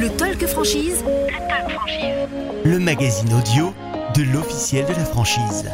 Le 0.00 0.10
Talk 0.10 0.46
Franchise. 0.46 1.02
Le 1.04 1.48
Talk 1.48 1.70
Franchise. 1.72 2.28
Le 2.64 2.78
magazine 2.78 3.34
audio 3.34 3.74
de 4.14 4.22
l'officiel 4.32 4.86
de 4.86 4.92
la 4.92 5.04
franchise. 5.04 5.64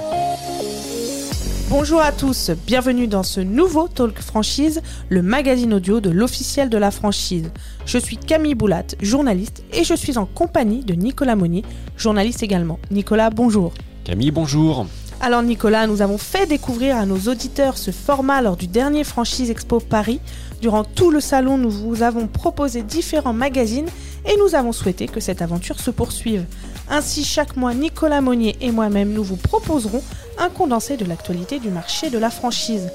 Bonjour 1.69 2.01
à 2.01 2.11
tous, 2.11 2.51
bienvenue 2.67 3.07
dans 3.07 3.23
ce 3.23 3.41
nouveau 3.41 3.87
Talk 3.87 4.19
Franchise, 4.21 4.81
le 5.11 5.21
magazine 5.21 5.75
audio 5.75 6.01
de 6.01 6.09
l'officiel 6.09 6.71
de 6.71 6.79
la 6.79 6.91
franchise. 6.91 7.51
Je 7.85 7.99
suis 7.99 8.17
Camille 8.17 8.55
Boulat, 8.55 8.87
journaliste, 9.03 9.63
et 9.75 9.85
je 9.85 9.95
suis 9.95 10.17
en 10.17 10.25
compagnie 10.25 10.83
de 10.83 10.95
Nicolas 10.95 11.37
Monnier, 11.37 11.63
journaliste 11.99 12.43
également. 12.43 12.79
Nicolas, 12.91 13.29
bonjour. 13.29 13.75
Camille, 14.05 14.31
bonjour. 14.31 14.87
Alors 15.21 15.43
Nicolas, 15.43 15.87
nous 15.87 16.03
avons 16.03 16.19
fait 16.19 16.47
découvrir 16.47 16.97
à 16.97 17.07
nos 17.07 17.31
auditeurs 17.31 17.79
ce 17.79 17.91
format 17.91 18.43
lors 18.43 18.57
du 18.57 18.67
dernier 18.67 19.05
Franchise 19.05 19.51
Expo 19.51 19.81
Paris. 19.81 20.21
Durant 20.61 20.85
tout 20.85 21.11
le 21.11 21.21
salon, 21.21 21.57
nous 21.57 21.71
vous 21.71 22.03
avons 22.03 22.27
proposé 22.27 22.83
différents 22.83 23.33
magazines 23.33 23.87
et 24.25 24.37
nous 24.39 24.55
avons 24.55 24.73
souhaité 24.73 25.07
que 25.07 25.21
cette 25.21 25.43
aventure 25.43 25.81
se 25.81 25.91
poursuive. 25.91 26.45
Ainsi, 26.91 27.25
chaque 27.25 27.57
mois, 27.57 27.75
Nicolas 27.75 28.21
Monnier 28.21 28.57
et 28.61 28.71
moi-même, 28.71 29.13
nous 29.13 29.25
vous 29.25 29.37
proposerons 29.37 30.03
un 30.39 30.49
condensé 30.49 30.97
de 30.97 31.05
l'actualité 31.05 31.59
du 31.59 31.71
marché 31.71 32.11
de 32.11 32.19
la 32.19 32.31
franchise. 32.31 32.91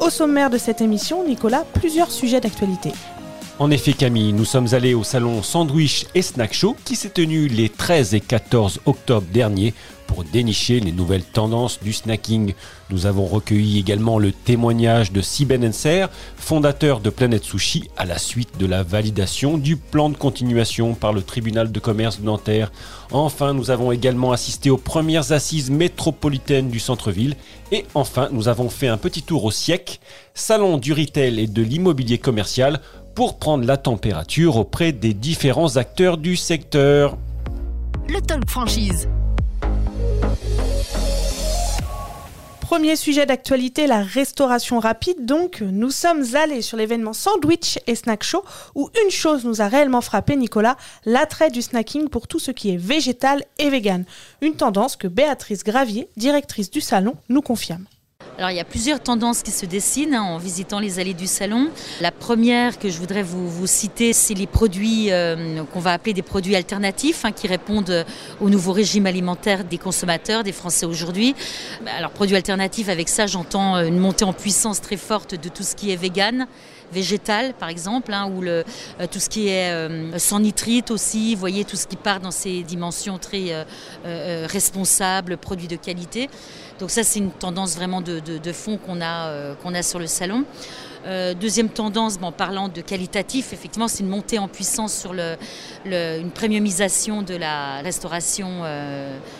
Au 0.00 0.10
sommaire 0.10 0.50
de 0.50 0.58
cette 0.58 0.80
émission, 0.80 1.26
Nicolas, 1.26 1.64
plusieurs 1.74 2.10
sujets 2.10 2.40
d'actualité. 2.40 2.92
En 3.62 3.70
effet, 3.70 3.92
Camille, 3.92 4.32
nous 4.32 4.44
sommes 4.44 4.74
allés 4.74 4.92
au 4.92 5.04
salon 5.04 5.40
Sandwich 5.40 6.06
et 6.16 6.22
Snack 6.22 6.52
Show 6.52 6.76
qui 6.84 6.96
s'est 6.96 7.10
tenu 7.10 7.46
les 7.46 7.68
13 7.68 8.12
et 8.12 8.20
14 8.20 8.80
octobre 8.86 9.28
dernier 9.32 9.72
pour 10.08 10.24
dénicher 10.24 10.80
les 10.80 10.90
nouvelles 10.90 11.22
tendances 11.24 11.78
du 11.80 11.92
snacking. 11.92 12.54
Nous 12.90 13.06
avons 13.06 13.24
recueilli 13.24 13.78
également 13.78 14.18
le 14.18 14.32
témoignage 14.32 15.12
de 15.12 15.22
Siben 15.22 15.64
Enser, 15.64 16.06
fondateur 16.36 17.00
de 17.00 17.08
Planète 17.08 17.44
Sushi, 17.44 17.88
à 17.96 18.04
la 18.04 18.18
suite 18.18 18.58
de 18.58 18.66
la 18.66 18.82
validation 18.82 19.56
du 19.56 19.76
plan 19.76 20.10
de 20.10 20.16
continuation 20.16 20.94
par 20.94 21.12
le 21.12 21.22
tribunal 21.22 21.72
de 21.72 21.80
commerce 21.80 22.20
de 22.20 22.26
Nanterre. 22.26 22.72
Enfin, 23.10 23.54
nous 23.54 23.70
avons 23.70 23.92
également 23.92 24.32
assisté 24.32 24.70
aux 24.70 24.76
premières 24.76 25.32
assises 25.32 25.70
métropolitaines 25.70 26.68
du 26.68 26.80
centre-ville. 26.80 27.36
Et 27.70 27.86
enfin, 27.94 28.28
nous 28.32 28.48
avons 28.48 28.68
fait 28.68 28.88
un 28.88 28.98
petit 28.98 29.22
tour 29.22 29.44
au 29.44 29.50
SIEC, 29.50 30.00
salon 30.34 30.76
du 30.76 30.92
retail 30.92 31.40
et 31.40 31.46
de 31.46 31.62
l'immobilier 31.62 32.18
commercial, 32.18 32.80
pour 33.14 33.38
prendre 33.38 33.64
la 33.64 33.76
température 33.76 34.56
auprès 34.56 34.92
des 34.92 35.14
différents 35.14 35.76
acteurs 35.76 36.18
du 36.18 36.36
secteur. 36.36 37.16
Le 38.08 38.20
Talk 38.20 38.48
Franchise. 38.48 39.08
Premier 42.60 42.96
sujet 42.96 43.26
d'actualité, 43.26 43.86
la 43.86 44.02
restauration 44.02 44.78
rapide. 44.78 45.26
Donc, 45.26 45.60
nous 45.60 45.90
sommes 45.90 46.24
allés 46.34 46.62
sur 46.62 46.78
l'événement 46.78 47.12
Sandwich 47.12 47.78
et 47.86 47.94
Snack 47.94 48.22
Show 48.22 48.42
où 48.74 48.88
une 49.04 49.10
chose 49.10 49.44
nous 49.44 49.60
a 49.60 49.68
réellement 49.68 50.00
frappé, 50.00 50.36
Nicolas, 50.36 50.78
l'attrait 51.04 51.50
du 51.50 51.60
snacking 51.60 52.08
pour 52.08 52.26
tout 52.26 52.38
ce 52.38 52.50
qui 52.50 52.70
est 52.70 52.78
végétal 52.78 53.44
et 53.58 53.68
vegan. 53.68 54.06
Une 54.40 54.54
tendance 54.54 54.96
que 54.96 55.06
Béatrice 55.06 55.64
Gravier, 55.64 56.08
directrice 56.16 56.70
du 56.70 56.80
salon, 56.80 57.14
nous 57.28 57.42
confirme. 57.42 57.84
Alors 58.38 58.50
il 58.50 58.56
y 58.56 58.60
a 58.60 58.64
plusieurs 58.64 58.98
tendances 58.98 59.42
qui 59.42 59.50
se 59.50 59.66
dessinent 59.66 60.14
hein, 60.14 60.22
en 60.22 60.38
visitant 60.38 60.80
les 60.80 60.98
allées 60.98 61.12
du 61.12 61.26
salon. 61.26 61.68
La 62.00 62.10
première 62.10 62.78
que 62.78 62.88
je 62.88 62.98
voudrais 62.98 63.22
vous, 63.22 63.66
citer, 63.66 64.14
c'est 64.14 64.32
les 64.32 64.46
produits 64.46 65.12
euh, 65.12 65.62
qu'on 65.64 65.80
va 65.80 65.92
appeler 65.92 66.14
des 66.14 66.22
produits 66.22 66.56
alternatifs 66.56 67.26
hein, 67.26 67.32
qui 67.32 67.46
répondent 67.46 68.06
au 68.40 68.48
nouveau 68.48 68.72
régime 68.72 69.06
alimentaire 69.06 69.64
des 69.64 69.76
consommateurs, 69.76 70.44
des 70.44 70.52
Français 70.52 70.86
aujourd'hui. 70.86 71.34
Alors 71.98 72.10
produits 72.10 72.36
alternatifs, 72.36 72.88
avec 72.88 73.10
ça 73.10 73.26
j'entends 73.26 73.76
une 73.76 73.98
montée 73.98 74.24
en 74.24 74.32
puissance 74.32 74.80
très 74.80 74.96
forte 74.96 75.34
de 75.34 75.50
tout 75.50 75.62
ce 75.62 75.76
qui 75.76 75.90
est 75.92 75.96
vegan 75.96 76.46
végétal 76.92 77.54
par 77.54 77.68
exemple, 77.68 78.12
hein, 78.12 78.30
ou 78.34 78.40
le, 78.40 78.64
euh, 79.00 79.06
tout 79.10 79.18
ce 79.18 79.28
qui 79.28 79.48
est 79.48 79.72
euh, 79.72 80.18
sans 80.18 80.40
nitrite 80.40 80.90
aussi, 80.90 81.34
vous 81.34 81.40
voyez 81.40 81.64
tout 81.64 81.76
ce 81.76 81.86
qui 81.86 81.96
part 81.96 82.20
dans 82.20 82.30
ces 82.30 82.62
dimensions 82.62 83.18
très 83.18 83.64
euh, 84.04 84.46
responsables, 84.48 85.36
produits 85.36 85.68
de 85.68 85.76
qualité. 85.76 86.28
Donc 86.78 86.90
ça 86.90 87.02
c'est 87.02 87.18
une 87.18 87.30
tendance 87.30 87.76
vraiment 87.76 88.00
de, 88.00 88.20
de, 88.20 88.52
fond 88.52 88.76
qu'on 88.76 89.00
a, 89.00 89.54
qu'on 89.62 89.74
a 89.74 89.82
sur 89.82 89.98
le 89.98 90.06
salon. 90.06 90.44
Deuxième 91.40 91.68
tendance, 91.68 92.18
en 92.22 92.32
parlant 92.32 92.68
de 92.68 92.80
qualitatif, 92.80 93.52
effectivement, 93.52 93.88
c'est 93.88 94.02
une 94.02 94.08
montée 94.08 94.38
en 94.38 94.48
puissance 94.48 94.94
sur 94.94 95.12
le, 95.12 95.36
une 95.84 96.30
premiumisation 96.30 97.22
de 97.22 97.34
la 97.34 97.82
restauration 97.82 98.62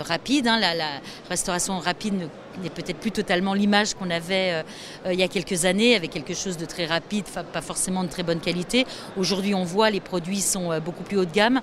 rapide. 0.00 0.46
Hein. 0.46 0.58
La, 0.60 0.74
la, 0.74 1.00
restauration 1.28 1.78
rapide 1.78 2.28
n'est 2.62 2.70
peut-être 2.70 2.98
plus 2.98 3.12
totalement 3.12 3.54
l'image 3.54 3.94
qu'on 3.94 4.10
avait 4.10 4.64
euh, 5.06 5.12
il 5.12 5.18
y 5.18 5.22
a 5.22 5.28
quelques 5.28 5.64
années, 5.64 5.94
avec 5.94 6.10
quelque 6.10 6.34
chose 6.34 6.56
de 6.56 6.66
très 6.66 6.86
rapide, 6.86 7.24
pas 7.24 7.60
forcément 7.60 8.04
de 8.04 8.08
très 8.08 8.22
bonne 8.22 8.40
qualité. 8.40 8.86
Aujourd'hui, 9.16 9.54
on 9.54 9.64
voit 9.64 9.90
les 9.90 10.00
produits 10.00 10.40
sont 10.40 10.78
beaucoup 10.80 11.02
plus 11.02 11.18
haut 11.18 11.24
de 11.24 11.32
gamme. 11.32 11.60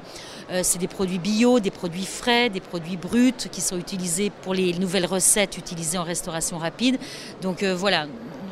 c'est 0.64 0.80
des 0.80 0.88
produits 0.88 1.20
bio, 1.20 1.60
des 1.60 1.72
produits 1.72 2.06
frais, 2.06 2.50
des 2.50 2.60
produits 2.60 2.98
bruts 2.98 3.50
qui 3.52 3.62
sont 3.62 3.78
utilisés 3.78 4.32
pour 4.42 4.54
les 4.54 4.74
nouvelles 4.74 5.06
recettes 5.06 5.58
utilisées 5.58 5.98
en 5.98 6.04
restauration 6.04 6.58
rapide. 6.58 6.98
Donc 7.42 7.64
voilà, 7.64 8.08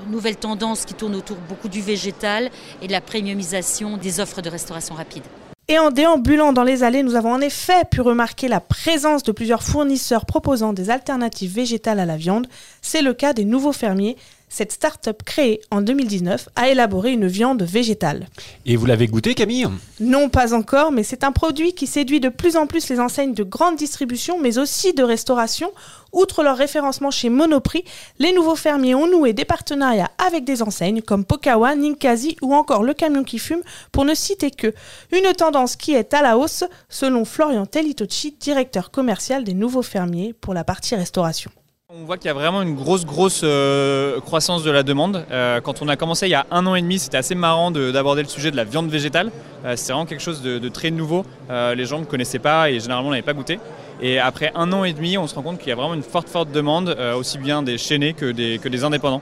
nouvelle 0.07 0.37
tendance 0.37 0.85
qui 0.85 0.93
tourne 0.93 1.15
autour 1.15 1.37
beaucoup 1.49 1.69
du 1.69 1.81
végétal 1.81 2.49
et 2.81 2.87
de 2.87 2.91
la 2.91 3.01
premiumisation 3.01 3.97
des 3.97 4.19
offres 4.19 4.41
de 4.41 4.49
restauration 4.49 4.95
rapide. 4.95 5.23
Et 5.69 5.77
en 5.79 5.91
déambulant 5.91 6.53
dans 6.53 6.63
les 6.63 6.83
allées, 6.83 7.03
nous 7.03 7.15
avons 7.15 7.33
en 7.33 7.41
effet 7.41 7.83
pu 7.91 7.99
remarquer 7.99 8.47
la 8.47 8.61
présence 8.61 9.23
de 9.23 9.33
plusieurs 9.33 9.63
fournisseurs 9.63 10.25
proposant 10.25 10.71
des 10.71 10.89
alternatives 10.89 11.53
végétales 11.53 11.99
à 11.99 12.05
la 12.05 12.15
viande. 12.15 12.47
C'est 12.81 13.01
le 13.01 13.13
cas 13.13 13.33
des 13.33 13.43
nouveaux 13.43 13.73
fermiers. 13.73 14.15
Cette 14.49 14.71
start-up 14.71 15.23
créée 15.23 15.59
en 15.71 15.81
2019 15.81 16.49
a 16.55 16.69
élaboré 16.69 17.11
une 17.11 17.27
viande 17.27 17.63
végétale. 17.63 18.27
Et 18.65 18.77
vous 18.77 18.85
l'avez 18.85 19.07
goûté, 19.07 19.35
Camille? 19.35 19.67
Non, 19.99 20.29
pas 20.29 20.53
encore, 20.53 20.91
mais 20.93 21.03
c'est 21.03 21.25
un 21.25 21.33
produit 21.33 21.73
qui 21.73 21.85
séduit 21.85 22.21
de 22.21 22.29
plus 22.29 22.55
en 22.55 22.65
plus 22.65 22.87
les 22.87 22.99
enseignes 22.99 23.33
de 23.33 23.43
grande 23.43 23.75
distribution, 23.75 24.39
mais 24.39 24.57
aussi 24.57 24.93
de 24.93 25.03
restauration. 25.03 25.71
Outre 26.13 26.43
leur 26.43 26.55
référencement 26.55 27.11
chez 27.11 27.29
Monoprix, 27.29 27.83
les 28.19 28.31
nouveaux 28.31 28.55
fermiers 28.55 28.95
ont 28.95 29.07
noué 29.07 29.33
des 29.33 29.43
partenariats 29.43 30.11
avec 30.17 30.45
des 30.45 30.63
enseignes 30.63 31.01
comme 31.01 31.25
Pokawa, 31.25 31.75
Ninkasi 31.75 32.37
ou 32.41 32.55
encore 32.55 32.83
Le 32.83 32.93
Camion 32.93 33.25
qui 33.25 33.39
fume, 33.39 33.61
pour 33.91 34.05
ne 34.05 34.15
citer 34.15 34.49
que. 34.49 34.73
Une 35.11 35.33
tendance 35.33 35.75
qui 35.75 35.93
est 35.93 36.13
à 36.13 36.21
la 36.21 36.37
hausse, 36.37 36.63
selon 36.87 37.25
Florian 37.25 37.65
Telitochi, 37.65 38.37
directeur 38.39 38.91
commercial 38.91 39.43
des 39.43 39.53
nouveaux 39.53 39.81
fermiers 39.81 40.33
pour 40.33 40.53
la 40.53 40.63
partie 40.63 40.95
restauration. 40.95 41.51
On 41.89 42.03
voit 42.03 42.17
qu'il 42.17 42.27
y 42.27 42.31
a 42.31 42.33
vraiment 42.33 42.61
une 42.63 42.75
grosse 42.75 43.05
grosse 43.05 43.43
euh, 43.45 44.19
croissance 44.19 44.61
de 44.61 44.71
la 44.71 44.83
demande. 44.83 45.25
Euh, 45.31 45.61
quand 45.61 45.81
on 45.81 45.87
a 45.87 45.95
commencé 45.95 46.27
il 46.27 46.31
y 46.31 46.35
a 46.35 46.45
un 46.51 46.67
an 46.67 46.75
et 46.75 46.81
demi, 46.81 46.99
c'était 46.99 47.15
assez 47.15 47.33
marrant 47.33 47.71
d'aborder 47.71 48.23
le 48.23 48.27
sujet 48.27 48.51
de 48.51 48.57
la 48.57 48.65
viande 48.65 48.89
végétale. 48.89 49.31
Euh, 49.63 49.77
c'est 49.77 49.93
vraiment 49.93 50.05
quelque 50.05 50.21
chose 50.21 50.41
de, 50.41 50.67
très 50.67 50.91
nouveau. 50.91 51.23
les 51.49 51.85
gens 51.85 51.99
ne 51.99 52.03
connaissaient 52.03 52.39
pas 52.39 52.69
et 52.69 52.81
généralement 52.81 53.11
n'avaient 53.11 53.21
pas 53.21 53.31
goûté. 53.31 53.57
Et 54.01 54.19
après 54.19 54.51
un 54.53 54.73
an 54.73 54.83
et 54.83 54.91
demi, 54.91 55.17
on 55.17 55.27
se 55.27 55.35
rend 55.35 55.43
compte 55.43 55.59
qu'il 55.59 55.69
y 55.69 55.71
a 55.71 55.75
vraiment 55.75 55.93
une 55.93 56.03
forte 56.03 56.27
forte 56.27 56.51
demande, 56.51 56.89
aussi 57.15 57.37
bien 57.37 57.63
des 57.63 57.77
chaînés 57.77 58.11
que 58.11 58.33
des, 58.33 58.59
que 58.61 58.67
des 58.67 58.83
indépendants 58.83 59.21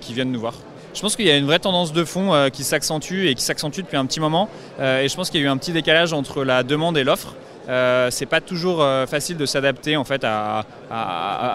qui 0.00 0.14
viennent 0.14 0.32
nous 0.32 0.40
voir. 0.40 0.54
Je 0.94 1.00
pense 1.00 1.14
qu'il 1.14 1.26
y 1.26 1.30
a 1.30 1.36
une 1.36 1.46
vraie 1.46 1.60
tendance 1.60 1.92
de 1.92 2.04
fond 2.04 2.48
qui 2.52 2.64
s'accentue 2.64 3.26
et 3.28 3.36
qui 3.36 3.42
s'accentue 3.44 3.82
depuis 3.82 3.98
un 3.98 4.06
petit 4.06 4.18
moment. 4.18 4.48
Et 4.80 5.06
je 5.08 5.14
pense 5.14 5.30
qu'il 5.30 5.40
y 5.40 5.44
a 5.44 5.46
eu 5.46 5.48
un 5.48 5.58
petit 5.58 5.70
décalage 5.70 6.12
entre 6.12 6.42
la 6.42 6.64
demande 6.64 6.98
et 6.98 7.04
l'offre. 7.04 7.36
Euh, 7.68 8.10
c'est 8.10 8.26
pas 8.26 8.40
toujours 8.40 8.82
euh, 8.82 9.06
facile 9.06 9.36
de 9.36 9.46
s'adapter 9.46 9.96
en 9.96 10.04
fait 10.04 10.22
à, 10.24 10.64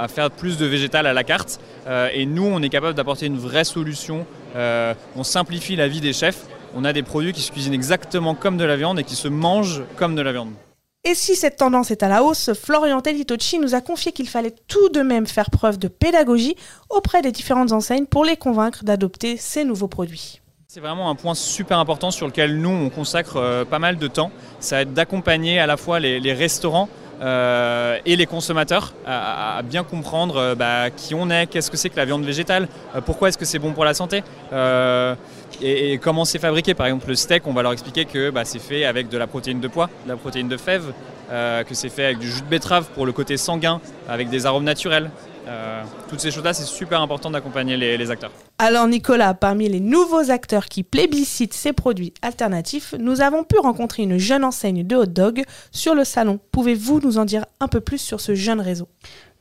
faire 0.10 0.32
plus 0.32 0.58
de 0.58 0.66
végétal 0.66 1.06
à 1.08 1.14
la 1.14 1.24
carte. 1.24 1.60
Euh, 1.88 2.10
et 2.14 2.26
nous, 2.26 2.46
on 2.46 2.62
est 2.62 2.70
capable 2.70 2.96
d'apporter 2.96 3.28
une 3.28 3.38
vraie 3.38 3.64
solution. 3.64 4.26
on 4.56 5.24
simplifie 5.24 5.76
la 5.76 5.88
vie 5.88 6.02
des 6.02 6.14
chefs. 6.14 6.46
On 6.76 6.86
a 6.86 6.94
des 6.94 7.04
produits 7.04 7.34
qui 7.34 7.42
se 7.42 7.52
cuisinent 7.52 7.74
exactement 7.74 8.36
comme 8.36 8.58
de 8.58 8.64
la 8.64 8.76
viande 8.76 9.00
et 9.00 9.04
qui 9.04 9.16
se 9.16 9.28
mangent 9.28 9.84
comme 9.96 10.16
de 10.16 10.22
la 10.22 10.32
viande. 10.32 10.52
Et 11.06 11.16
si 11.16 11.36
cette 11.36 11.56
tendance 11.56 11.92
est 11.92 12.04
à 12.04 12.10
la 12.10 12.24
hausse, 12.24 12.52
Florian 12.54 13.00
Telitochi 13.00 13.58
nous 13.58 13.74
a 13.74 13.82
confié 13.82 14.12
qu'il 14.12 14.28
fallait 14.28 14.54
tout 14.68 14.90
de 14.90 15.02
même 15.02 15.26
faire 15.26 15.50
preuve 15.50 15.80
de 15.80 15.88
pédagogie 15.88 16.56
auprès 16.90 17.22
des 17.22 17.32
différentes 17.32 17.72
enseignes 17.72 18.06
pour 18.06 18.26
les 18.26 18.36
convaincre 18.36 18.84
d'adopter 18.84 19.38
ces 19.38 19.64
nouveaux 19.64 19.88
produits. 19.88 20.42
C'est 20.72 20.82
vraiment 20.82 21.10
un 21.10 21.16
point 21.16 21.34
super 21.34 21.80
important 21.80 22.12
sur 22.12 22.28
lequel 22.28 22.62
nous 22.62 22.70
on 22.70 22.92
consacre 22.92 23.38
euh, 23.38 23.66
pas 23.66 23.80
mal 23.80 23.98
de 23.98 24.06
temps. 24.06 24.30
Ça 24.60 24.76
va 24.76 24.82
être 24.84 24.94
d'accompagner 24.94 25.60
à 25.60 25.66
la 25.66 25.78
fois 25.78 26.00
les, 26.00 26.32
restaurants 26.32 26.90
euh, 27.22 27.98
et 28.06 28.16
les 28.16 28.28
consommateurs 28.28 28.94
à, 29.04 29.64
bien 29.64 29.84
comprendre 29.84 30.36
euh, 30.38 30.54
bah, 30.54 30.92
qui 30.92 31.16
on 31.16 31.32
est, 31.32 31.48
qu'est-ce 31.48 31.72
que 31.72 31.78
c'est 31.78 31.90
que 31.90 31.98
la 31.98 32.06
viande 32.06 32.24
végétale, 32.24 32.68
pourquoi 33.08 33.30
est-ce 33.30 33.38
que 33.40 33.46
c'est 33.46 33.58
bon 33.58 33.74
pour 33.74 33.84
la 33.84 33.96
santé 33.96 34.22
et, 35.62 35.98
comment 35.98 36.26
c'est 36.26 36.40
fabriqué. 36.40 36.74
Par 36.74 36.86
exemple, 36.86 37.08
le 37.08 37.16
steak, 37.16 37.48
on 37.48 37.54
va 37.54 37.64
leur 37.64 37.74
expliquer 37.74 38.06
que 38.06 38.30
bah, 38.30 38.46
c'est 38.46 38.60
fait 38.60 38.86
avec 38.86 39.10
de 39.10 39.18
la 39.18 39.28
protéine 39.28 39.60
de 39.60 39.68
pois, 39.68 39.90
de 40.06 40.10
la 40.10 40.18
protéine 40.18 40.48
de 40.48 40.58
fève, 40.58 40.94
euh, 41.32 41.64
que 41.64 41.76
c'est 41.76 41.90
fait 41.90 42.06
avec 42.06 42.20
du 42.20 42.30
jus 42.30 42.42
de 42.42 42.48
betterave 42.48 42.88
pour 42.96 43.06
le 43.06 43.12
côté 43.12 43.38
sanguin, 43.38 43.82
avec 44.08 44.30
des 44.30 44.46
arômes 44.46 44.64
naturels. 44.64 45.12
Toutes 46.08 46.20
ces 46.20 46.32
choses-là, 46.32 46.54
c'est 46.54 46.66
super 46.66 47.02
important 47.02 47.32
d'accompagner 47.32 47.78
les, 47.78 47.98
les 47.98 48.12
acteurs. 48.12 48.32
Alors 48.58 48.88
Nicolas, 48.88 49.34
parmi 49.34 49.70
les 49.70 49.80
nouveaux 49.80 50.32
acteurs 50.32 50.66
qui 50.66 50.84
plébiscitent 50.84 51.54
ces 51.54 51.74
produits 51.74 52.14
alternatifs, 52.22 52.94
nous 53.00 53.22
avons 53.22 53.44
pu 53.44 53.58
rencontrer 53.58 54.04
une 54.04 54.18
jeune 54.18 54.44
enseigne 54.44 54.86
de 54.86 54.96
hot 54.96 55.06
dog 55.06 55.44
sur 55.72 55.96
le 55.96 56.04
salon. 56.04 56.40
Pouvez-vous 56.52 57.00
nous 57.02 57.18
en 57.18 57.26
dire 57.26 57.46
un 57.60 57.68
peu 57.68 57.80
plus 57.80 58.00
sur 58.00 58.22
ce 58.22 58.36
jeune 58.36 58.62
réseau? 58.62 58.88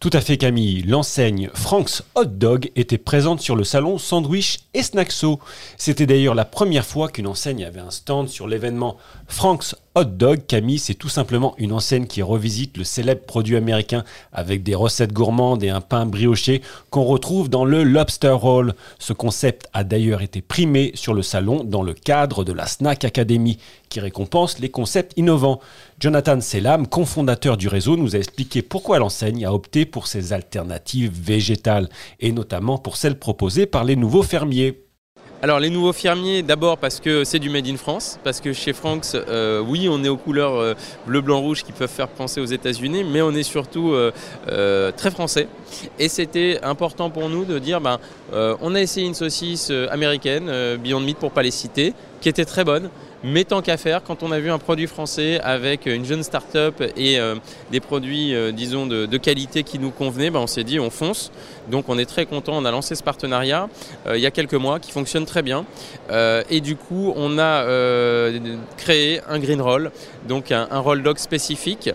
Tout 0.01 0.11
à 0.13 0.21
fait 0.21 0.37
Camille, 0.37 0.83
l'enseigne 0.83 1.51
Frank's 1.55 2.05
Hot 2.15 2.27
Dog 2.27 2.71
était 2.77 2.99
présente 2.99 3.41
sur 3.41 3.57
le 3.57 3.65
salon 3.65 3.99
Sandwich 3.99 4.61
et 4.73 4.85
Snackso. 4.85 5.41
C'était 5.77 6.07
d'ailleurs 6.07 6.37
la 6.37 6.45
première 6.45 6.87
fois 6.87 7.09
qu'une 7.09 7.27
enseigne 7.27 7.65
avait 7.65 7.81
un 7.81 7.91
stand 7.91 8.29
sur 8.29 8.47
l'événement 8.47 8.97
Frank's 9.27 9.75
Hot 9.99 10.05
Dog. 10.05 10.47
Camille, 10.47 10.79
c'est 10.79 10.95
tout 10.95 11.09
simplement 11.09 11.57
une 11.59 11.73
enseigne 11.73 12.07
qui 12.07 12.23
revisite 12.23 12.77
le 12.77 12.85
célèbre 12.85 13.23
produit 13.23 13.57
américain 13.57 14.05
avec 14.33 14.63
des 14.63 14.77
recettes 14.77 15.13
gourmandes 15.13 15.65
et 15.65 15.71
un 15.71 15.81
pain 15.81 16.07
brioché 16.07 16.63
qu'on 16.91 17.03
retrouve 17.03 17.49
dans 17.49 17.65
le 17.65 17.83
Lobster 17.83 18.29
Roll. 18.29 18.75
Ce 19.01 19.13
concept 19.13 19.69
a 19.73 19.83
d'ailleurs 19.83 20.23
été 20.23 20.41
primé 20.41 20.93
sur 20.95 21.15
le 21.15 21.23
salon 21.23 21.65
dans 21.65 21.83
le 21.83 21.95
cadre 21.95 22.45
de 22.45 22.53
la 22.53 22.69
Snack 22.69 23.05
Academy 23.05 23.59
qui 23.89 23.99
récompense 23.99 24.61
les 24.61 24.69
concepts 24.69 25.19
innovants. 25.19 25.59
Jonathan 25.99 26.41
Selam, 26.41 26.87
cofondateur 26.87 27.57
du 27.57 27.67
réseau, 27.67 27.97
nous 27.97 28.15
a 28.15 28.21
expliqué 28.21 28.63
pourquoi 28.63 29.01
l'enseigne 29.01 29.45
a 29.45 29.53
opté 29.53 29.85
pour 29.85 30.07
ces 30.07 30.33
alternatives 30.33 31.11
végétales 31.13 31.89
et 32.21 32.31
notamment 32.31 32.79
pour 32.79 32.97
celles 32.97 33.19
proposées 33.19 33.67
par 33.67 33.83
les 33.83 33.97
nouveaux 33.97 34.23
fermiers. 34.23 34.79
Alors 35.41 35.61
les 35.61 35.71
nouveaux 35.71 35.93
fermiers, 35.93 36.43
d'abord 36.43 36.79
parce 36.79 36.99
que 36.99 37.23
c'est 37.23 37.39
du 37.39 37.49
Made 37.49 37.69
in 37.69 37.77
France, 37.77 38.19
parce 38.25 38.41
que 38.41 38.53
chez 38.53 38.73
Franks, 38.73 39.15
euh, 39.15 39.61
oui, 39.61 39.89
on 39.89 40.03
est 40.03 40.09
aux 40.09 40.17
couleurs 40.17 40.57
euh, 40.57 40.75
bleu, 41.07 41.21
blanc, 41.21 41.39
rouge 41.39 41.63
qui 41.63 41.71
peuvent 41.71 41.89
faire 41.89 42.09
penser 42.09 42.41
aux 42.41 42.47
États-Unis, 42.47 43.05
mais 43.05 43.23
on 43.23 43.31
est 43.31 43.45
surtout 43.45 43.93
euh, 43.93 44.91
très 44.97 45.13
français. 45.13 45.47
Et 46.01 46.09
c'était 46.09 46.59
important 46.65 47.09
pour 47.09 47.29
nous 47.29 47.45
de 47.45 47.61
dire, 47.61 47.81
ben, 47.81 48.01
on 48.33 48.75
a 48.75 48.81
essayé 48.81 49.07
une 49.07 49.15
saucisse 49.15 49.71
américaine, 49.91 50.51
Beyond 50.83 51.01
Meat 51.01 51.19
pour 51.19 51.31
pas 51.31 51.43
les 51.43 51.53
citer, 51.53 51.95
qui 52.21 52.29
était 52.29 52.45
très 52.45 52.65
bonne, 52.65 52.91
mais 53.25 53.45
tant 53.45 53.63
qu'à 53.63 53.77
faire, 53.77 54.03
quand 54.05 54.23
on 54.23 54.31
a 54.31 54.39
vu 54.39 54.51
un 54.51 54.59
produit 54.59 54.87
français 54.87 55.41
avec 55.41 55.87
une 55.87 56.05
jeune 56.05 56.23
start-up 56.23 56.81
et 56.97 57.19
euh, 57.19 57.35
des 57.73 57.81
produits, 57.81 58.35
euh, 58.35 58.53
disons, 58.53 58.87
de, 58.87 59.17
qualité 59.19 59.65
qui 59.65 59.81
nous 59.81 59.91
convenaient, 59.91 60.31
ben, 60.31 60.39
on 60.39 60.47
s'est 60.47 60.63
dit 60.63 60.79
on 60.79 60.91
fonce. 60.91 61.33
Donc 61.69 61.89
on 61.89 61.99
est 61.99 62.07
très 62.07 62.27
content, 62.27 62.53
on 62.57 62.65
a 62.65 62.71
lancé 62.71 62.95
ce 62.95 63.03
partenariat 63.03 63.69
euh, 64.07 64.17
il 64.17 64.23
y 64.23 64.27
a 64.27 64.31
quelques 64.31 64.55
mois 64.55 64.79
qui 64.79 64.93
fonctionne 64.93 65.27
très 65.27 65.43
bien. 65.43 65.65
et 66.11 66.61
du 66.61 66.77
coup, 66.77 67.13
on 67.17 67.39
a 67.39 67.65
créé 68.77 69.21
un 69.29 69.39
green 69.39 69.61
roll, 69.61 69.91
donc 70.29 70.53
un, 70.53 70.67
roll 70.79 71.03
dog 71.03 71.19
spécifique 71.19 71.91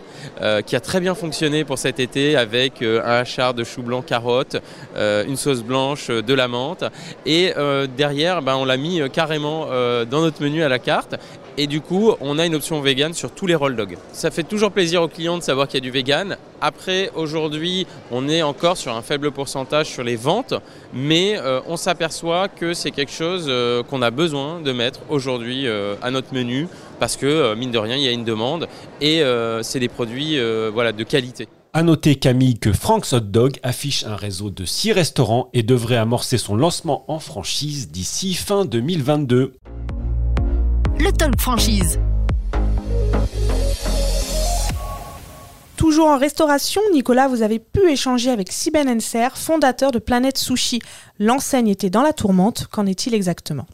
qui 0.66 0.76
a 0.76 0.80
très 0.80 1.00
bien 1.00 1.16
fonctionné 1.16 1.64
pour 1.64 1.78
cet 1.78 2.00
été 2.00 2.36
avec 2.36 2.82
un 2.82 3.00
hachard 3.00 3.54
de 3.54 3.64
chou 3.64 3.82
blanc 3.82 4.02
carotte, 4.02 4.58
une 4.96 5.38
sauce 5.38 5.64
blanche, 5.64 6.08
de 6.10 6.34
la 6.34 6.48
menthe. 6.48 6.84
Et 7.26 7.54
derrière, 7.98 8.42
ben, 8.42 8.56
on 8.56 8.66
l'a 8.66 8.78
mis 8.78 9.02
carrément 9.12 9.68
notre 10.22 10.42
menu 10.42 10.64
à 10.64 10.70
la 10.70 10.80
carte. 10.80 11.16
Et 11.56 11.68
du 11.68 11.82
coup, 11.82 12.14
on 12.20 12.40
a 12.40 12.46
une 12.48 12.56
option 12.56 12.82
vegan 12.82 13.14
sur 13.14 13.32
tous 13.32 13.46
les 13.46 13.54
roll 13.54 13.76
dogs. 13.76 13.98
Ça 14.12 14.32
fait 14.32 14.44
toujours 14.44 14.72
plaisir 14.72 15.04
aux 15.04 15.08
clients 15.08 15.38
de 15.38 15.44
savoir 15.44 15.68
qu'il 15.68 15.76
y 15.76 15.84
a 15.84 15.86
du 15.86 15.92
vegan. 15.92 16.36
Après, 16.62 17.12
aujourd'hui, 17.16 17.86
on 18.10 18.28
est 18.28 18.42
encore 18.42 18.76
sur 18.76 18.96
un 18.96 19.04
faible 19.04 19.32
pourcentage 19.32 19.88
sur 19.88 20.04
les 20.04 20.16
ventes, 20.16 20.56
mais 20.94 21.38
euh, 21.38 21.60
on 21.68 21.78
s'aperçoit 21.78 22.48
que 22.48 22.74
c'est 22.74 22.90
quelque 22.90 23.12
chose 23.12 23.46
euh, 23.48 23.84
qu'on 23.84 24.02
a 24.02 24.10
besoin 24.10 24.62
de 24.62 24.72
mettre 24.72 25.02
aujourd'hui 25.10 25.68
euh, 25.68 25.96
à 26.02 26.10
notre 26.10 26.34
menu 26.34 26.68
parce 27.00 27.18
que, 27.18 27.54
mine 27.54 27.72
de 27.72 27.78
rien, 27.78 27.98
il 27.98 28.04
y 28.04 28.08
a 28.08 28.12
une 28.12 28.24
demande 28.24 28.68
et 29.02 29.22
c'est 29.62 29.80
des 29.80 29.90
produits 29.90 30.40
voilà, 30.72 30.94
de 30.94 31.04
qualité. 31.04 31.50
A 31.74 31.82
noter 31.82 32.16
Camille 32.16 32.60
que 32.60 32.72
Frank's 32.72 33.14
Hot 33.14 33.20
Dog 33.20 33.58
affiche 33.64 34.06
un 34.06 34.16
réseau 34.16 34.52
de 34.52 34.64
6 34.64 34.92
restaurants 34.94 35.50
et 35.54 35.64
devrait 35.64 35.98
amorcer 35.98 36.38
son 36.38 36.56
lancement 36.56 37.04
en 37.12 37.20
franchise 37.20 37.90
d'ici 37.90 38.36
fin 38.36 38.64
2022 38.64 39.56
le 41.00 41.12
Talk 41.12 41.40
Franchise. 41.40 42.00
Toujours 45.76 46.08
en 46.08 46.18
restauration, 46.18 46.82
Nicolas, 46.94 47.28
vous 47.28 47.42
avez 47.42 47.60
pu 47.60 47.92
échanger 47.92 48.30
avec 48.30 48.52
Siben 48.52 48.88
Enser, 48.88 49.30
fondateur 49.36 49.92
de 49.92 50.00
Planète 50.00 50.38
Sushi. 50.38 50.80
L'enseigne 51.20 51.68
était 51.68 51.90
dans 51.90 52.04
la 52.04 52.14
tourmente, 52.14 52.68
qu'en 52.72 52.86
est-il 52.86 53.14
exactement? 53.14 53.66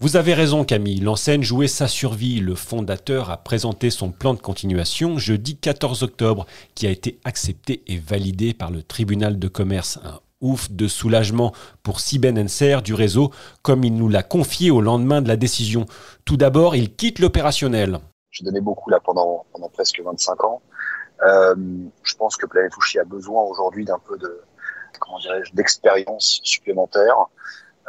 Vous 0.00 0.16
avez 0.16 0.34
raison 0.34 0.64
Camille, 0.64 1.00
l'enseigne 1.00 1.42
jouait 1.42 1.68
sa 1.68 1.88
survie. 1.88 2.40
Le 2.40 2.54
fondateur 2.54 3.30
a 3.30 3.38
présenté 3.38 3.90
son 3.90 4.10
plan 4.10 4.34
de 4.34 4.40
continuation 4.40 5.18
jeudi 5.18 5.56
14 5.56 6.02
octobre 6.02 6.46
qui 6.74 6.86
a 6.86 6.90
été 6.90 7.18
accepté 7.24 7.82
et 7.86 7.96
validé 7.96 8.52
par 8.52 8.70
le 8.70 8.82
tribunal 8.82 9.38
de 9.38 9.48
commerce 9.48 9.98
ouf 10.40 10.70
de 10.70 10.88
soulagement 10.88 11.52
pour 11.82 12.00
Siben 12.00 12.38
Enser 12.38 12.78
du 12.82 12.94
réseau, 12.94 13.30
comme 13.62 13.84
il 13.84 13.94
nous 13.94 14.08
l'a 14.08 14.22
confié 14.22 14.70
au 14.70 14.80
lendemain 14.80 15.22
de 15.22 15.28
la 15.28 15.36
décision. 15.36 15.86
Tout 16.24 16.36
d'abord, 16.36 16.76
il 16.76 16.94
quitte 16.94 17.18
l'opérationnel. 17.18 17.98
J'ai 18.30 18.44
donné 18.44 18.60
beaucoup 18.60 18.90
là 18.90 19.00
pendant, 19.00 19.46
pendant 19.52 19.68
presque 19.68 20.00
25 20.00 20.44
ans. 20.44 20.60
Euh, 21.24 21.54
je 22.02 22.14
pense 22.16 22.36
que 22.36 22.46
Planète 22.46 22.72
Touchy 22.72 22.98
a 22.98 23.04
besoin 23.04 23.42
aujourd'hui 23.44 23.84
d'un 23.84 23.98
peu 23.98 24.18
de 24.18 24.40
comment 25.00 25.18
dirais-je 25.18 25.52
d'expérience 25.54 26.40
supplémentaire. 26.42 27.16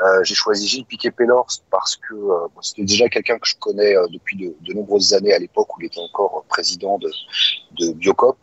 Euh, 0.03 0.23
j'ai 0.23 0.35
choisi 0.35 0.67
Gilles 0.67 0.85
Piquet-Pellors 0.85 1.47
parce 1.71 1.95
que 1.95 2.13
euh, 2.13 2.47
c'était 2.61 2.83
déjà 2.83 3.07
quelqu'un 3.07 3.39
que 3.39 3.47
je 3.47 3.55
connais 3.57 3.95
depuis 4.11 4.37
de, 4.37 4.73
nombreuses 4.73 5.13
années 5.13 5.33
à 5.33 5.39
l'époque 5.39 5.75
où 5.75 5.81
il 5.81 5.87
était 5.87 6.01
encore 6.01 6.43
président 6.49 6.97
de, 6.99 7.09
de 7.79 7.93
Biocop 7.93 8.37